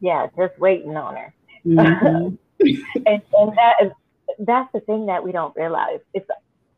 Yeah, 0.01 0.29
just 0.37 0.59
waiting 0.59 0.97
on 0.97 1.17
her. 1.17 1.35
Mm-hmm. 1.67 2.35
and, 3.07 3.23
and 3.33 3.57
that 3.57 3.75
is 3.83 3.93
that's 4.39 4.71
the 4.73 4.81
thing 4.81 5.07
that 5.07 5.23
we 5.23 5.33
don't 5.33 5.55
realize. 5.57 6.01
It's 6.13 6.29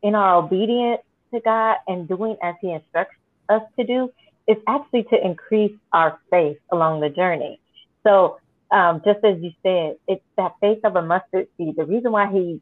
in 0.03 0.15
our 0.15 0.35
obedience 0.35 1.01
to 1.33 1.39
God 1.41 1.77
and 1.87 2.07
doing 2.07 2.37
as 2.41 2.55
He 2.61 2.71
instructs 2.71 3.15
us 3.49 3.63
to 3.77 3.85
do, 3.85 4.11
it's 4.47 4.61
actually 4.67 5.03
to 5.03 5.25
increase 5.25 5.75
our 5.93 6.19
faith 6.29 6.57
along 6.71 7.01
the 7.01 7.09
journey. 7.09 7.59
So, 8.03 8.39
um, 8.71 9.01
just 9.05 9.23
as 9.23 9.41
you 9.41 9.51
said, 9.63 9.97
it's 10.07 10.23
that 10.37 10.53
faith 10.61 10.79
of 10.83 10.95
a 10.95 11.01
mustard 11.01 11.47
seed. 11.57 11.75
The 11.77 11.85
reason 11.85 12.11
why 12.11 12.31
He 12.31 12.61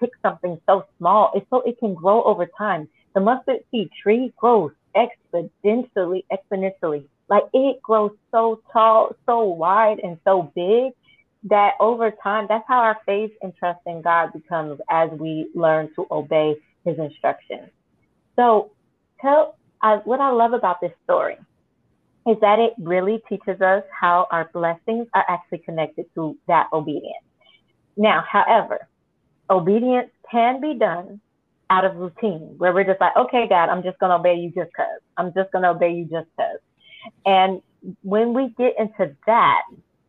picked 0.00 0.20
something 0.22 0.60
so 0.66 0.84
small 0.98 1.32
is 1.36 1.42
so 1.50 1.60
it 1.62 1.78
can 1.78 1.94
grow 1.94 2.22
over 2.24 2.46
time. 2.46 2.88
The 3.14 3.20
mustard 3.20 3.60
seed 3.70 3.90
tree 4.02 4.32
grows 4.36 4.72
exponentially, 4.96 6.24
exponentially. 6.32 7.04
Like 7.28 7.44
it 7.52 7.80
grows 7.82 8.12
so 8.30 8.60
tall, 8.72 9.16
so 9.26 9.44
wide, 9.44 10.00
and 10.02 10.18
so 10.24 10.52
big 10.54 10.92
that 11.44 11.72
over 11.80 12.10
time, 12.22 12.46
that's 12.48 12.64
how 12.66 12.78
our 12.78 12.98
faith 13.06 13.32
and 13.42 13.54
trust 13.56 13.80
in 13.86 14.02
God 14.02 14.32
becomes 14.32 14.80
as 14.90 15.10
we 15.12 15.48
learn 15.54 15.90
to 15.94 16.06
obey 16.10 16.56
his 16.84 16.98
instructions. 16.98 17.70
So, 18.36 18.72
tell 19.20 19.56
uh, 19.82 19.98
what 20.04 20.20
I 20.20 20.30
love 20.30 20.54
about 20.54 20.80
this 20.80 20.92
story 21.04 21.36
is 22.26 22.36
that 22.40 22.58
it 22.58 22.72
really 22.78 23.22
teaches 23.28 23.60
us 23.60 23.84
how 23.98 24.26
our 24.30 24.50
blessings 24.52 25.06
are 25.14 25.24
actually 25.28 25.58
connected 25.58 26.06
to 26.14 26.36
that 26.48 26.68
obedience. 26.72 27.24
Now, 27.96 28.24
however, 28.26 28.88
obedience 29.50 30.10
can 30.30 30.60
be 30.60 30.74
done 30.74 31.20
out 31.70 31.84
of 31.84 31.96
routine 31.96 32.54
where 32.56 32.72
we're 32.72 32.84
just 32.84 33.00
like, 33.00 33.16
okay, 33.16 33.46
God, 33.48 33.68
I'm 33.68 33.82
just 33.82 33.98
going 33.98 34.10
to 34.10 34.16
obey 34.16 34.36
you 34.36 34.48
just 34.48 34.70
because. 34.70 35.00
I'm 35.16 35.32
just 35.34 35.52
going 35.52 35.62
to 35.62 35.70
obey 35.70 35.92
you 35.92 36.04
just 36.04 36.28
because. 36.36 36.58
And 37.26 37.60
when 38.02 38.32
we 38.32 38.54
get 38.56 38.74
into 38.78 39.14
that, 39.26 39.62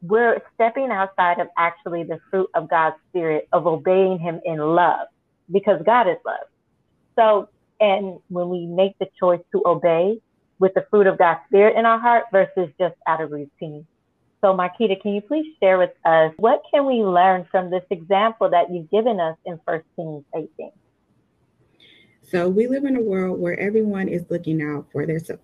we're 0.08 0.42
stepping 0.54 0.92
outside 0.92 1.40
of 1.40 1.48
actually 1.58 2.04
the 2.04 2.20
fruit 2.30 2.50
of 2.54 2.70
God's 2.70 2.96
spirit 3.10 3.48
of 3.52 3.66
obeying 3.68 4.20
him 4.20 4.40
in 4.46 4.60
love 4.60 5.08
because 5.52 5.82
God 5.86 6.08
is 6.08 6.18
love. 6.26 6.48
So, 7.18 7.50
and 7.80 8.20
when 8.30 8.50
we 8.50 8.66
make 8.66 8.98
the 9.00 9.08
choice 9.20 9.42
to 9.54 9.64
obey 9.66 10.20
with 10.60 10.74
the 10.74 10.86
fruit 10.90 11.08
of 11.08 11.18
God's 11.18 11.42
spirit 11.48 11.76
in 11.78 11.86
our 11.86 12.00
heart 12.00 12.26
versus 12.32 12.70
just 12.80 12.96
out 13.08 13.22
of 13.22 13.32
routine. 13.32 13.86
So, 14.42 14.54
Marquita, 14.54 15.02
can 15.02 15.14
you 15.16 15.22
please 15.22 15.46
share 15.60 15.78
with 15.78 15.92
us 16.06 16.34
what 16.38 16.62
can 16.72 16.86
we 16.86 16.96
learn 16.96 17.48
from 17.50 17.72
this 17.72 17.84
example 17.90 18.50
that 18.50 18.72
you've 18.72 18.90
given 18.92 19.20
us 19.20 19.38
in 19.46 19.60
First 19.66 19.86
Kings 19.96 20.24
18? 20.36 20.72
So, 22.22 22.48
we 22.48 22.68
live 22.68 22.86
in 22.86 22.96
a 22.96 23.02
world 23.02 23.40
where 23.40 23.60
everyone 23.60 24.08
is 24.08 24.24
looking 24.30 24.62
out 24.62 24.88
for 24.92 25.06
themselves 25.06 25.42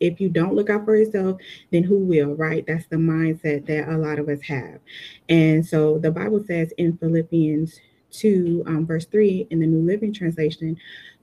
if 0.00 0.20
you 0.20 0.28
don't 0.28 0.54
look 0.54 0.70
out 0.70 0.84
for 0.84 0.96
yourself, 0.96 1.40
then 1.70 1.82
who 1.82 1.98
will, 1.98 2.34
right? 2.34 2.64
That's 2.66 2.86
the 2.86 2.96
mindset 2.96 3.66
that 3.66 3.88
a 3.88 3.96
lot 3.96 4.18
of 4.18 4.28
us 4.28 4.40
have. 4.42 4.80
And 5.28 5.64
so 5.66 5.98
the 5.98 6.10
Bible 6.10 6.42
says 6.46 6.72
in 6.78 6.96
Philippians 6.98 7.80
2, 8.10 8.64
um, 8.66 8.86
verse 8.86 9.06
3 9.06 9.48
in 9.50 9.60
the 9.60 9.66
New 9.66 9.86
Living 9.86 10.12
Translation, 10.12 10.76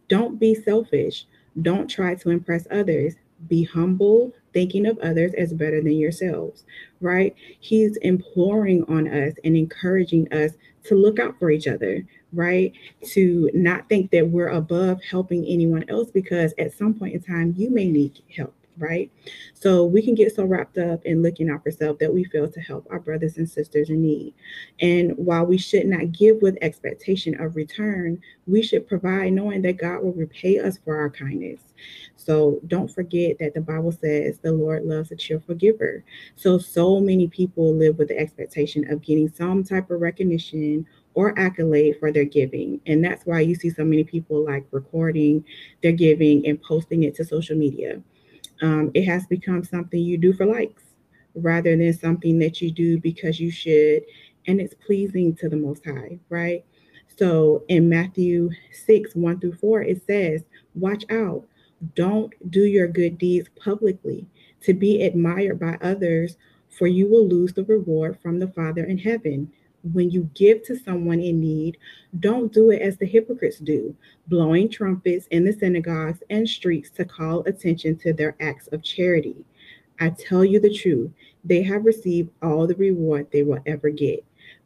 don't 0.08 0.40
be 0.40 0.54
selfish. 0.56 1.26
Don't 1.62 1.90
try 1.90 2.16
to 2.16 2.30
impress 2.30 2.68
others. 2.70 3.16
Be 3.48 3.64
humble, 3.64 4.34
thinking 4.56 4.86
of 4.86 4.98
others 5.00 5.34
as 5.38 5.54
better 5.54 5.82
than 5.82 5.98
yourselves, 5.98 6.64
right? 7.02 7.36
He's 7.60 7.98
imploring 7.98 8.86
on 8.86 9.06
us 9.08 9.34
and 9.44 9.58
encouraging 9.58 10.32
us 10.34 10.54
to 10.86 10.96
look 10.96 11.20
out 11.20 11.38
for 11.38 11.52
each 11.52 11.68
other, 11.68 12.08
right? 12.32 12.72
To 13.08 13.52
not 13.54 13.90
think 13.90 14.12
that 14.12 14.30
we're 14.30 14.48
above 14.48 15.02
helping 15.04 15.46
anyone 15.46 15.84
else 15.90 16.10
because 16.10 16.54
at 16.58 16.74
some 16.74 16.94
point 16.94 17.16
in 17.16 17.22
time 17.22 17.54
you 17.58 17.70
may 17.70 17.90
need 17.90 18.22
help 18.36 18.56
right? 18.78 19.12
So 19.54 19.86
we 19.86 20.02
can 20.02 20.16
get 20.16 20.36
so 20.36 20.44
wrapped 20.46 20.78
up 20.78 21.06
in 21.06 21.22
looking 21.22 21.50
out 21.50 21.64
for 21.64 21.72
self 21.72 22.00
that 22.00 22.14
we 22.14 22.24
fail 22.26 22.50
to 22.50 22.60
help 22.60 22.88
our 22.90 23.00
brothers 23.00 23.38
and 23.38 23.50
sisters 23.50 23.90
in 23.90 24.02
need. 24.02 24.34
And 24.82 25.14
while 25.18 25.46
we 25.46 25.58
should 25.58 25.86
not 25.86 26.12
give 26.12 26.42
with 26.42 26.58
expectation 26.62 27.40
of 27.42 27.56
return, 27.56 28.22
we 28.48 28.62
should 28.62 28.88
provide 28.88 29.34
knowing 29.34 29.62
that 29.64 29.78
God 29.78 30.04
will 30.04 30.14
repay 30.14 30.60
us 30.60 30.78
for 30.84 30.98
our 30.98 31.10
kindness. 31.10 31.62
So 32.26 32.60
don't 32.66 32.92
forget 32.92 33.38
that 33.40 33.54
the 33.54 33.62
Bible 33.62 33.92
says 33.92 34.40
the 34.40 34.52
Lord 34.52 34.84
loves 34.84 35.12
a 35.12 35.16
cheerful 35.16 35.54
giver. 35.54 36.04
So, 36.36 36.58
so 36.58 37.00
many 37.00 37.28
people 37.28 37.76
live 37.76 38.00
with 38.00 38.08
the 38.08 38.18
expectation 38.18 38.92
of 38.92 39.04
getting 39.04 39.30
some 39.30 39.64
type 39.64 39.92
of 39.92 40.02
recognition 40.02 40.88
or 41.14 41.38
accolade 41.38 41.98
for 42.00 42.12
their 42.12 42.26
giving. 42.26 42.82
And 42.88 43.04
that's 43.04 43.26
why 43.26 43.42
you 43.42 43.54
see 43.54 43.70
so 43.70 43.86
many 43.86 44.04
people 44.04 44.44
like 44.44 44.66
recording 44.72 45.46
their 45.84 45.92
giving 45.92 46.46
and 46.48 46.62
posting 46.64 47.04
it 47.04 47.14
to 47.16 47.26
social 47.26 47.56
media. 47.56 48.02
Um, 48.62 48.90
it 48.96 49.04
has 49.04 49.28
become 49.28 49.64
something 49.64 50.00
you 50.00 50.18
do 50.18 50.34
for 50.34 50.48
likes 50.48 50.84
rather 51.36 51.78
than 51.78 51.94
something 51.94 52.40
that 52.40 52.60
you 52.60 52.72
do 52.72 53.00
because 53.00 53.40
you 53.40 53.52
should 53.52 54.04
and 54.48 54.60
it's 54.60 54.74
pleasing 54.86 55.36
to 55.36 55.50
the 55.50 55.58
Most 55.58 55.86
High, 55.86 56.20
right? 56.30 56.64
So 57.18 57.64
in 57.68 57.88
Matthew 57.88 58.50
6 58.86 59.16
1 59.16 59.40
through 59.40 59.56
4, 59.56 59.82
it 59.84 60.02
says, 60.06 60.44
Watch 60.74 61.04
out, 61.10 61.48
don't 61.94 62.34
do 62.50 62.66
your 62.66 62.88
good 62.88 63.18
deeds 63.18 63.50
publicly 63.60 64.26
to 64.62 64.74
be 64.74 65.04
admired 65.04 65.60
by 65.60 65.78
others, 65.82 66.38
for 66.70 66.88
you 66.88 67.08
will 67.08 67.28
lose 67.28 67.54
the 67.54 67.64
reward 67.66 68.18
from 68.22 68.40
the 68.40 68.48
Father 68.48 68.84
in 68.84 68.98
heaven 68.98 69.52
when 69.94 70.10
you 70.10 70.30
give 70.34 70.64
to 70.64 70.78
someone 70.78 71.20
in 71.20 71.40
need, 71.40 71.78
don't 72.20 72.52
do 72.52 72.72
it 72.72 72.82
as 72.82 72.98
the 72.98 73.06
hypocrites 73.06 73.60
do, 73.60 73.96
blowing 74.28 74.70
trumpets 74.70 75.28
in 75.28 75.46
the 75.46 75.54
synagogues 75.54 76.24
and 76.30 76.48
streets 76.48 76.90
to 76.92 77.06
call 77.06 77.42
attention 77.42 77.96
to 77.98 78.14
their 78.14 78.36
acts 78.40 78.68
of 78.68 78.82
charity. 78.82 79.46
I 80.00 80.10
tell 80.10 80.44
you 80.44 80.60
the 80.60 80.74
truth, 80.74 81.12
they 81.44 81.62
have 81.64 81.86
received 81.86 82.32
all 82.42 82.68
the 82.68 82.76
reward 82.76 83.28
they 83.32 83.44
will 83.44 83.62
ever 83.66 83.90
get. 83.90 84.26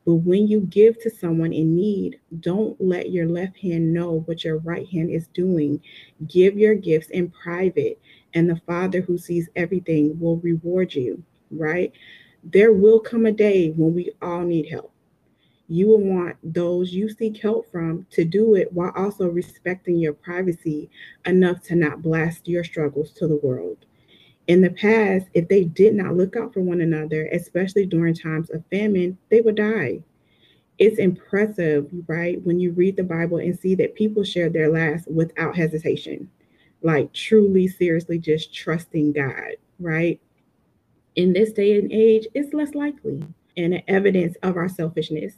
But 0.10 0.26
when 0.26 0.48
you 0.48 0.62
give 0.62 1.00
to 1.04 1.10
someone 1.12 1.54
in 1.54 1.76
need, 1.76 2.20
don't 2.40 2.76
let 2.82 3.12
your 3.12 3.30
left 3.30 3.60
hand 3.60 3.94
know 3.94 4.22
what 4.22 4.44
your 4.44 4.58
right 4.58 4.90
hand 4.90 5.12
is 5.12 5.28
doing. 5.36 5.80
Give 6.26 6.58
your 6.58 6.74
gifts 6.74 7.12
in 7.12 7.30
private, 7.30 8.02
and 8.34 8.50
the 8.50 8.60
Father 8.66 9.02
who 9.02 9.20
sees 9.20 9.50
everything 9.56 10.20
will 10.20 10.38
reward 10.38 10.96
you, 10.96 11.22
right? 11.52 11.92
There 12.44 12.74
will 12.74 13.00
come 13.00 13.28
a 13.28 13.32
day 13.32 13.70
when 13.70 13.94
we 13.94 14.12
all 14.20 14.42
need 14.42 14.68
help 14.68 14.92
you 15.68 15.86
will 15.86 16.02
want 16.02 16.36
those 16.42 16.92
you 16.92 17.08
seek 17.08 17.38
help 17.38 17.72
from 17.72 18.08
to 18.10 18.26
do 18.26 18.56
it 18.56 18.74
while 18.74 18.92
also 18.96 19.28
respecting 19.28 19.98
your 19.98 20.14
privacy 20.14 20.90
enough 21.28 21.62
to 21.62 21.76
not 21.76 22.02
blast 22.02 22.48
your 22.48 22.64
struggles 22.64 23.12
to 23.12 23.28
the 23.28 23.36
world. 23.44 23.86
In 24.50 24.62
the 24.62 24.72
past, 24.72 25.28
if 25.36 25.48
they 25.48 25.64
did 25.64 25.94
not 25.94 26.18
look 26.18 26.36
out 26.36 26.56
for 26.56 26.62
one 26.62 26.82
another, 26.82 27.28
especially 27.28 27.86
during 27.86 28.16
times 28.16 28.50
of 28.50 28.66
famine, 28.72 29.16
they 29.30 29.42
would 29.42 29.54
die. 29.54 30.00
It's 30.80 30.98
impressive, 30.98 31.88
right, 32.08 32.44
when 32.44 32.60
you 32.60 32.72
read 32.72 32.98
the 32.98 33.04
Bible 33.04 33.38
and 33.38 33.58
see 33.58 33.76
that 33.76 33.94
people 33.94 34.24
shared 34.24 34.54
their 34.54 34.72
last 34.72 35.08
without 35.08 35.56
hesitation, 35.56 36.32
like 36.82 37.14
truly, 37.14 37.68
seriously, 37.68 38.18
just 38.18 38.52
trusting 38.52 39.12
God, 39.12 39.58
right? 39.80 40.20
In 41.16 41.32
this 41.32 41.52
day 41.52 41.78
and 41.78 41.92
age, 41.92 42.26
it's 42.34 42.52
less 42.52 42.74
likely 42.74 43.24
and 43.56 43.84
evidence 43.88 44.36
of 44.42 44.58
our 44.58 44.68
selfishness 44.68 45.36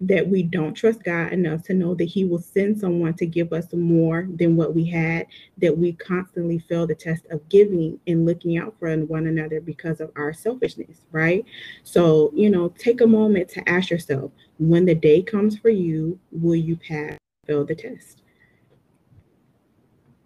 that 0.00 0.28
we 0.28 0.42
don't 0.42 0.74
trust 0.74 1.02
God 1.02 1.32
enough 1.32 1.62
to 1.64 1.74
know 1.74 1.94
that 1.94 2.04
He 2.04 2.24
will 2.24 2.40
send 2.40 2.78
someone 2.78 3.14
to 3.14 3.26
give 3.26 3.52
us 3.52 3.72
more 3.72 4.28
than 4.36 4.56
what 4.56 4.74
we 4.74 4.88
had, 4.88 5.26
that 5.58 5.76
we 5.76 5.92
constantly 5.94 6.58
fail 6.58 6.86
the 6.86 6.94
test 6.94 7.26
of 7.30 7.48
giving 7.48 7.98
and 8.06 8.24
looking 8.24 8.58
out 8.58 8.74
for 8.78 8.94
one 8.96 9.26
another 9.26 9.60
because 9.60 10.00
of 10.00 10.12
our 10.16 10.32
selfishness, 10.32 10.98
right? 11.10 11.44
So, 11.82 12.32
you 12.34 12.50
know, 12.50 12.68
take 12.78 13.00
a 13.00 13.06
moment 13.06 13.48
to 13.50 13.68
ask 13.68 13.90
yourself 13.90 14.30
when 14.58 14.84
the 14.84 14.94
day 14.94 15.22
comes 15.22 15.58
for 15.58 15.70
you, 15.70 16.18
will 16.30 16.56
you 16.56 16.76
pass, 16.76 17.18
fail 17.46 17.64
the 17.64 17.74
test? 17.74 18.22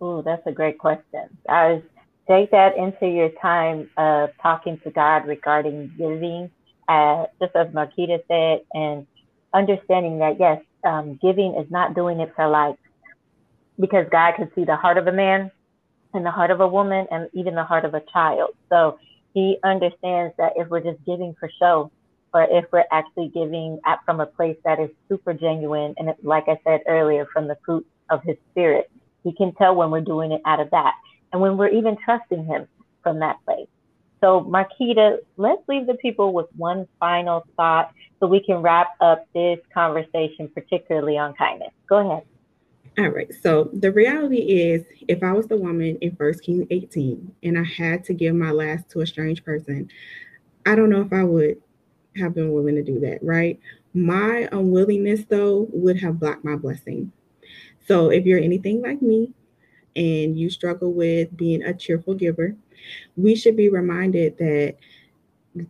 Oh, 0.00 0.21
that's 0.21 0.47
a 0.47 0.52
great 0.52 0.79
question. 0.79 1.29
Guys, 1.47 1.81
take 2.29 2.50
that 2.50 2.76
into 2.76 3.07
your 3.07 3.31
time 3.41 3.88
of 3.97 4.31
talking 4.43 4.79
to 4.81 4.91
God 4.91 5.26
regarding 5.26 5.93
giving, 5.97 6.50
uh, 6.88 7.26
just 7.41 7.55
as 7.55 7.69
Marquita 7.69 8.19
said, 8.29 8.62
and 8.75 9.07
understanding 9.54 10.18
that, 10.18 10.38
yes, 10.38 10.62
um, 10.85 11.18
giving 11.23 11.54
is 11.54 11.71
not 11.71 11.94
doing 11.94 12.21
it 12.21 12.32
for 12.35 12.49
like, 12.49 12.76
because 13.78 14.06
God 14.11 14.35
can 14.37 14.50
see 14.54 14.64
the 14.64 14.76
heart 14.76 14.99
of 14.99 15.06
a 15.06 15.12
man 15.12 15.50
and 16.14 16.25
the 16.25 16.30
heart 16.30 16.50
of 16.50 16.61
a 16.61 16.68
woman 16.68 17.06
and 17.11 17.28
even 17.32 17.54
the 17.54 17.64
heart 17.64 17.85
of 17.85 17.94
a 17.94 18.02
child. 18.12 18.50
So 18.68 18.99
he 19.35 19.59
understands 19.64 20.35
that 20.38 20.52
if 20.56 20.68
we're 20.68 20.80
just 20.80 21.04
giving 21.04 21.35
for 21.38 21.50
show, 21.59 21.90
or 22.35 22.47
if 22.50 22.64
we're 22.73 22.85
actually 22.90 23.28
giving 23.28 23.78
from 24.06 24.21
a 24.21 24.26
place 24.26 24.56
that 24.64 24.80
is 24.80 24.90
super 25.09 25.35
genuine, 25.35 25.94
and 25.99 26.14
like 26.23 26.44
I 26.49 26.59
said 26.64 26.80
earlier, 26.88 27.26
from 27.32 27.47
the 27.47 27.56
fruit 27.64 27.87
of 28.11 28.23
his 28.23 28.37
spirit, 28.50 28.90
he 29.23 29.32
can 29.35 29.54
tell 29.54 29.75
when 29.75 29.90
we're 29.90 30.00
doing 30.00 30.32
it 30.32 30.40
out 30.44 30.61
of 30.61 30.71
that, 30.71 30.94
and 31.32 31.40
when 31.40 31.56
we're 31.56 31.68
even 31.68 31.97
trusting 32.04 32.44
him 32.44 32.66
from 33.02 33.21
that 33.21 33.37
place. 33.44 33.68
So, 34.23 34.41
Marquita, 34.43 35.19
let's 35.37 35.62
leave 35.69 35.87
the 35.87 35.95
people 35.95 36.33
with 36.33 36.47
one 36.57 36.87
final 37.00 37.45
thought 37.57 37.93
so 38.21 38.29
we 38.29 38.41
can 38.41 38.62
wrap 38.62 38.91
up 39.00 39.26
this 39.35 39.59
conversation, 39.75 40.49
particularly 40.55 41.19
on 41.19 41.35
kindness. 41.35 41.73
Go 41.88 42.09
ahead. 42.09 42.25
All 42.99 43.09
right. 43.09 43.33
So 43.43 43.71
the 43.73 43.91
reality 43.91 44.37
is, 44.37 44.85
if 45.09 45.23
I 45.23 45.33
was 45.33 45.47
the 45.47 45.57
woman 45.57 45.99
in 46.02 46.14
First 46.14 46.43
King 46.43 46.67
18 46.71 47.35
and 47.43 47.59
I 47.59 47.64
had 47.64 48.05
to 48.05 48.14
give 48.14 48.35
my 48.35 48.50
last 48.50 48.88
to 48.91 49.00
a 49.00 49.07
strange 49.07 49.45
person, 49.45 49.91
I 50.67 50.75
don't 50.76 50.91
know 50.91 51.00
if 51.00 51.12
I 51.12 51.25
would 51.25 51.61
have 52.17 52.35
been 52.35 52.52
willing 52.52 52.76
to 52.76 52.83
do 52.83 53.00
that, 53.00 53.19
right? 53.23 53.59
My 53.95 54.49
unwillingness, 54.52 55.25
though, 55.29 55.67
would 55.73 55.99
have 56.00 56.21
blocked 56.21 56.45
my 56.45 56.55
blessing. 56.55 57.11
So 57.88 58.11
if 58.11 58.25
you're 58.25 58.38
anything 58.38 58.83
like 58.83 59.02
me 59.02 59.33
and 59.97 60.38
you 60.38 60.49
struggle 60.49 60.93
with 60.93 61.37
being 61.37 61.62
a 61.62 61.75
cheerful 61.75 62.14
giver, 62.14 62.55
we 63.17 63.35
should 63.35 63.57
be 63.57 63.69
reminded 63.69 64.39
that 64.39 64.77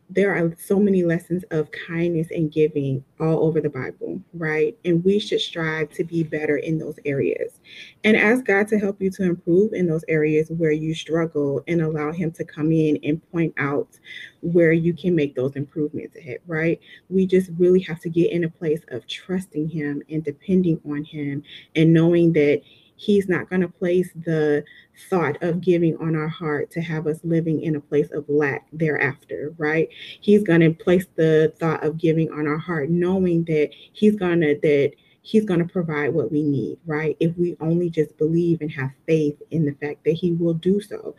there 0.09 0.35
are 0.35 0.55
so 0.57 0.79
many 0.79 1.03
lessons 1.03 1.45
of 1.51 1.69
kindness 1.73 2.29
and 2.31 2.53
giving 2.53 3.05
all 3.19 3.45
over 3.45 3.61
the 3.61 3.69
Bible, 3.69 4.21
right? 4.33 4.77
And 4.85 5.05
we 5.05 5.19
should 5.19 5.41
strive 5.41 5.91
to 5.95 6.05
be 6.05 6.23
better 6.23 6.59
in 6.59 6.79
those 6.79 6.99
areas 7.05 7.59
and 8.05 8.17
ask 8.17 8.45
God 8.45 8.69
to 8.69 8.79
help 8.79 9.03
you 9.03 9.11
to 9.11 9.25
improve 9.25 9.73
in 9.73 9.89
those 9.89 10.05
areas 10.07 10.51
where 10.51 10.71
you 10.71 10.95
struggle 10.95 11.65
and 11.67 11.83
allow 11.83 12.13
Him 12.13 12.31
to 12.33 12.45
come 12.45 12.71
in 12.71 12.99
and 13.03 13.31
point 13.33 13.55
out 13.59 13.99
where 14.41 14.73
you 14.73 14.95
can 14.95 15.17
make 15.17 15.35
those 15.35 15.57
improvements 15.57 16.17
ahead, 16.17 16.39
right? 16.47 16.81
We 17.09 17.27
just 17.27 17.51
really 17.59 17.81
have 17.81 18.01
to 18.01 18.09
get 18.09 18.31
in 18.31 18.45
a 18.45 18.51
place 18.51 18.83
of 18.89 19.07
trusting 19.09 19.69
Him 19.69 20.03
and 20.09 20.23
depending 20.23 20.81
on 20.89 21.03
Him 21.05 21.43
and 21.75 21.93
knowing 21.93 22.33
that 22.35 22.63
He's 22.97 23.29
not 23.29 23.49
going 23.49 23.63
to 23.63 23.69
place 23.69 24.11
the 24.15 24.65
thought 25.09 25.43
of 25.43 25.61
giving 25.61 25.97
on 25.97 26.15
our 26.15 26.29
heart 26.29 26.71
to 26.73 26.81
have 26.81 27.07
us 27.07 27.19
living 27.25 27.63
in 27.63 27.77
a 27.77 27.81
place 27.81 28.11
of 28.13 28.29
lack 28.29 28.67
thereafter, 28.73 29.55
right? 29.59 29.89
He's 30.21 30.43
going 30.43 30.61
to 30.61 30.71
place 30.73 31.07
the 31.17 31.53
thought 31.59 31.85
of 31.85 31.99
giving 31.99 32.31
on 32.31 32.47
our 32.47 32.59
heart, 32.59 32.91
knowing 32.91 33.45
that 33.45 33.71
He's 33.93 34.17
going 34.17 34.41
to, 34.41 34.59
that 34.63 34.93
He's 35.25 35.45
going 35.45 35.61
to 35.61 35.73
provide 35.73 36.13
what 36.13 36.33
we 36.33 36.43
need, 36.43 36.79
right? 36.85 37.17
If 37.21 37.37
we 37.39 37.57
only 37.61 37.89
just 37.89 38.19
believe 38.19 38.61
and 38.61 38.71
have 38.73 38.91
faith 39.07 39.41
in 39.53 39.65
the 39.65 39.73
fact 39.73 40.05
that 40.05 40.15
He 40.15 40.33
will 40.33 40.55
do 40.55 40.81
so. 40.81 41.15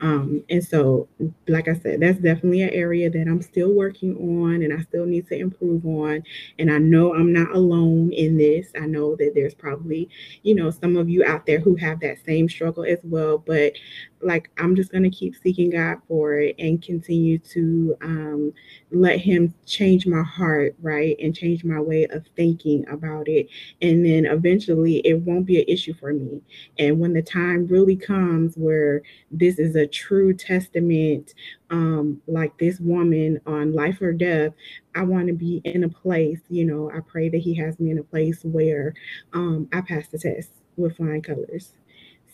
Um, 0.00 0.44
and 0.48 0.64
so, 0.64 1.08
like 1.48 1.66
I 1.66 1.74
said, 1.74 2.00
that's 2.00 2.20
definitely 2.20 2.62
an 2.62 2.70
area 2.70 3.10
that 3.10 3.26
I'm 3.26 3.42
still 3.42 3.72
working 3.74 4.16
on 4.40 4.62
and 4.62 4.72
I 4.72 4.82
still 4.82 5.06
need 5.06 5.26
to 5.28 5.36
improve 5.36 5.84
on. 5.84 6.22
And 6.60 6.70
I 6.70 6.78
know 6.78 7.14
I'm 7.14 7.32
not 7.32 7.50
alone 7.50 8.12
in 8.12 8.38
this. 8.38 8.70
I 8.80 8.86
know 8.86 9.16
that 9.16 9.32
there's 9.34 9.54
probably, 9.54 10.08
you 10.44 10.54
know, 10.54 10.70
some 10.70 10.96
of 10.96 11.08
you 11.08 11.24
out 11.24 11.44
there 11.44 11.58
who 11.58 11.74
have 11.76 11.98
that 12.00 12.24
same 12.24 12.48
struggle 12.48 12.84
as 12.84 12.98
well. 13.02 13.38
But 13.38 13.72
like 14.20 14.50
I'm 14.58 14.74
just 14.74 14.90
going 14.90 15.04
to 15.04 15.10
keep 15.10 15.36
seeking 15.36 15.70
God 15.70 15.98
for 16.08 16.34
it 16.34 16.56
and 16.58 16.82
continue 16.82 17.38
to 17.38 17.96
um, 18.02 18.52
let 18.90 19.18
Him 19.18 19.54
change 19.66 20.06
my 20.06 20.22
heart, 20.22 20.74
right? 20.80 21.16
And 21.20 21.34
change 21.34 21.64
my 21.64 21.80
way 21.80 22.06
of 22.06 22.26
thinking 22.36 22.86
about 22.88 23.28
it. 23.28 23.48
And 23.80 24.04
then 24.04 24.26
eventually 24.26 24.98
it 24.98 25.20
won't 25.20 25.46
be 25.46 25.60
an 25.60 25.68
issue 25.68 25.94
for 25.94 26.12
me. 26.12 26.40
And 26.78 26.98
when 26.98 27.12
the 27.12 27.22
time 27.22 27.66
really 27.66 27.96
comes 27.96 28.56
where 28.56 29.02
this 29.30 29.58
is 29.58 29.76
a 29.76 29.86
true 29.86 30.34
testament, 30.34 31.34
um, 31.70 32.20
like 32.26 32.56
this 32.58 32.80
woman 32.80 33.40
on 33.46 33.72
life 33.72 34.00
or 34.00 34.12
death, 34.12 34.52
I 34.94 35.02
want 35.02 35.28
to 35.28 35.34
be 35.34 35.60
in 35.64 35.84
a 35.84 35.88
place, 35.88 36.40
you 36.48 36.64
know, 36.64 36.90
I 36.90 37.00
pray 37.00 37.28
that 37.28 37.38
He 37.38 37.54
has 37.56 37.78
me 37.78 37.90
in 37.90 37.98
a 37.98 38.04
place 38.04 38.40
where 38.42 38.94
um, 39.32 39.68
I 39.72 39.80
pass 39.80 40.08
the 40.08 40.18
test 40.18 40.50
with 40.76 40.96
flying 40.96 41.22
colors. 41.22 41.72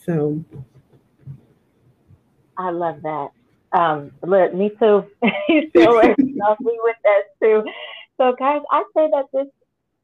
So, 0.04 0.44
I 2.56 2.70
love 2.70 3.02
that. 3.02 3.28
Um, 3.72 4.12
look, 4.22 4.54
me 4.54 4.70
too. 4.78 5.04
you 5.48 5.68
still 5.70 6.00
me 6.16 6.78
with 6.82 6.96
that 7.04 7.22
too. 7.42 7.64
So, 8.16 8.34
guys, 8.38 8.60
I 8.70 8.84
say 8.96 9.08
that 9.10 9.26
this 9.32 9.48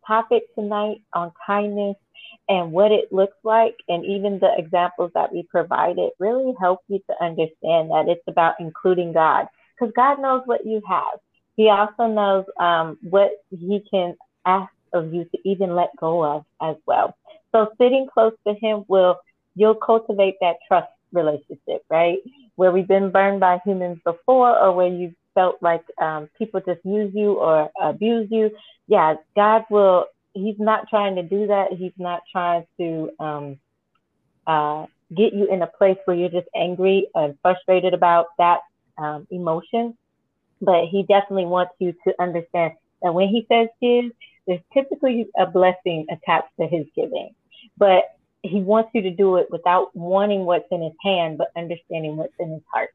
topic 0.06 0.42
tonight 0.54 1.02
on 1.12 1.32
kindness 1.46 1.96
and 2.48 2.72
what 2.72 2.90
it 2.90 3.12
looks 3.12 3.36
like, 3.44 3.76
and 3.88 4.04
even 4.04 4.40
the 4.40 4.52
examples 4.56 5.12
that 5.14 5.32
we 5.32 5.44
provided, 5.44 6.10
really 6.18 6.52
help 6.60 6.80
you 6.88 6.98
to 7.08 7.24
understand 7.24 7.90
that 7.90 8.06
it's 8.08 8.22
about 8.26 8.54
including 8.58 9.12
God, 9.12 9.46
because 9.78 9.92
God 9.94 10.20
knows 10.20 10.42
what 10.46 10.66
you 10.66 10.82
have. 10.88 11.20
He 11.56 11.68
also 11.68 12.06
knows 12.06 12.44
um, 12.58 12.98
what 13.02 13.30
He 13.50 13.84
can 13.90 14.16
ask 14.44 14.72
of 14.92 15.14
you 15.14 15.24
to 15.24 15.38
even 15.48 15.76
let 15.76 15.90
go 16.00 16.24
of 16.24 16.44
as 16.60 16.76
well. 16.86 17.16
So, 17.52 17.68
sitting 17.80 18.08
close 18.12 18.32
to 18.46 18.54
Him 18.54 18.84
will 18.88 19.16
you'll 19.54 19.74
cultivate 19.74 20.36
that 20.40 20.56
trust 20.66 20.88
relationship, 21.12 21.84
right? 21.88 22.18
Where 22.56 22.72
we've 22.72 22.88
been 22.88 23.10
burned 23.10 23.40
by 23.40 23.60
humans 23.64 23.98
before, 24.04 24.58
or 24.58 24.72
where 24.72 24.88
you 24.88 25.14
felt 25.34 25.56
like 25.62 25.84
um, 26.00 26.28
people 26.36 26.60
just 26.60 26.84
use 26.84 27.12
you 27.14 27.34
or 27.34 27.70
abuse 27.80 28.28
you. 28.30 28.50
Yeah, 28.88 29.14
God 29.36 29.64
will. 29.70 30.06
He's 30.34 30.58
not 30.58 30.88
trying 30.88 31.16
to 31.16 31.22
do 31.22 31.48
that. 31.48 31.72
He's 31.72 31.92
not 31.98 32.22
trying 32.30 32.64
to 32.78 33.10
um, 33.18 33.58
uh, 34.46 34.86
get 35.16 35.32
you 35.34 35.48
in 35.50 35.62
a 35.62 35.66
place 35.66 35.98
where 36.04 36.16
you're 36.16 36.28
just 36.28 36.48
angry 36.54 37.08
and 37.14 37.36
frustrated 37.42 37.94
about 37.94 38.26
that 38.38 38.60
um, 38.98 39.26
emotion. 39.30 39.96
But 40.60 40.86
he 40.86 41.02
definitely 41.02 41.46
wants 41.46 41.72
you 41.78 41.94
to 42.06 42.14
understand 42.20 42.74
that 43.02 43.14
when 43.14 43.28
he 43.28 43.46
says 43.50 43.68
give, 43.80 44.12
there's 44.46 44.60
typically 44.74 45.28
a 45.38 45.46
blessing 45.46 46.06
attached 46.10 46.52
to 46.60 46.66
his 46.66 46.86
giving. 46.94 47.34
But 47.78 48.04
he 48.42 48.60
wants 48.60 48.90
you 48.94 49.02
to 49.02 49.10
do 49.10 49.36
it 49.36 49.48
without 49.50 49.94
wanting 49.94 50.44
what's 50.44 50.66
in 50.70 50.82
his 50.82 50.92
hand, 51.04 51.38
but 51.38 51.48
understanding 51.56 52.16
what's 52.16 52.34
in 52.38 52.50
his 52.50 52.62
heart. 52.72 52.90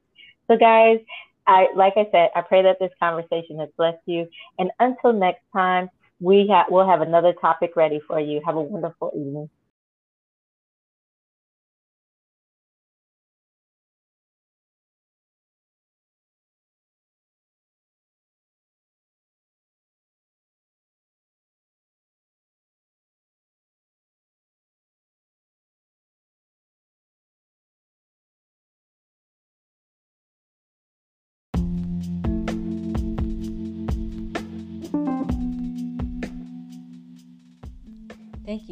So, 0.48 0.58
guys, 0.58 1.00
I 1.48 1.68
like 1.76 1.94
I 1.96 2.08
said, 2.12 2.32
I 2.36 2.42
pray 2.42 2.64
that 2.64 2.80
this 2.80 2.92
conversation 3.00 3.60
has 3.60 3.70
blessed 3.78 4.02
you. 4.06 4.28
And 4.58 4.72
until 4.80 5.14
next 5.14 5.44
time, 5.54 5.90
we 6.20 6.48
have 6.48 6.68
we'll 6.70 6.88
have 6.88 7.02
another 7.02 7.34
topic 7.34 7.76
ready 7.76 8.00
for 8.08 8.20
you. 8.20 8.42
Have 8.46 8.56
a 8.56 8.62
wonderful 8.62 9.12
evening. 9.16 9.50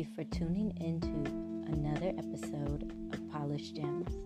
You 0.03 0.15
for 0.15 0.23
tuning 0.35 0.75
into 0.81 1.07
another 1.71 2.13
episode 2.17 2.91
of 3.13 3.31
Polished 3.31 3.75
Gems. 3.75 4.17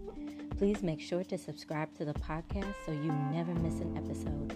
Please 0.57 0.81
make 0.81 0.99
sure 0.99 1.23
to 1.25 1.37
subscribe 1.37 1.93
to 1.95 2.05
the 2.05 2.13
podcast 2.13 2.73
so 2.85 2.91
you 2.91 3.11
never 3.31 3.53
miss 3.53 3.75
an 3.75 3.95
episode. 3.97 4.55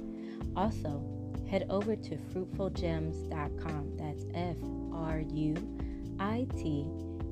Also, 0.55 1.03
head 1.49 1.65
over 1.69 1.95
to 1.95 2.17
fruitfulgems.com. 2.17 3.97
That's 3.97 4.25
F 4.33 4.57
R 4.93 5.19
U 5.19 5.55
I 6.19 6.47
T 6.57 6.87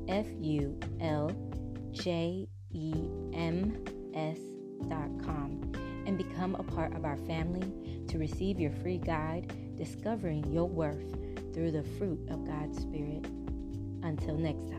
F 0.07 0.27
U 0.39 0.79
L 0.99 1.31
J 1.91 2.47
E 2.71 2.93
M 3.33 3.83
S.com 4.13 5.71
and 6.05 6.17
become 6.17 6.55
a 6.55 6.63
part 6.63 6.95
of 6.95 7.05
our 7.05 7.17
family 7.17 8.05
to 8.07 8.17
receive 8.17 8.59
your 8.59 8.71
free 8.71 8.97
guide, 8.97 9.75
Discovering 9.75 10.51
Your 10.51 10.67
Worth 10.67 11.15
through 11.53 11.71
the 11.71 11.83
Fruit 11.97 12.19
of 12.29 12.45
God's 12.45 12.79
Spirit. 12.81 13.25
Until 14.03 14.35
next 14.37 14.69
time. 14.69 14.78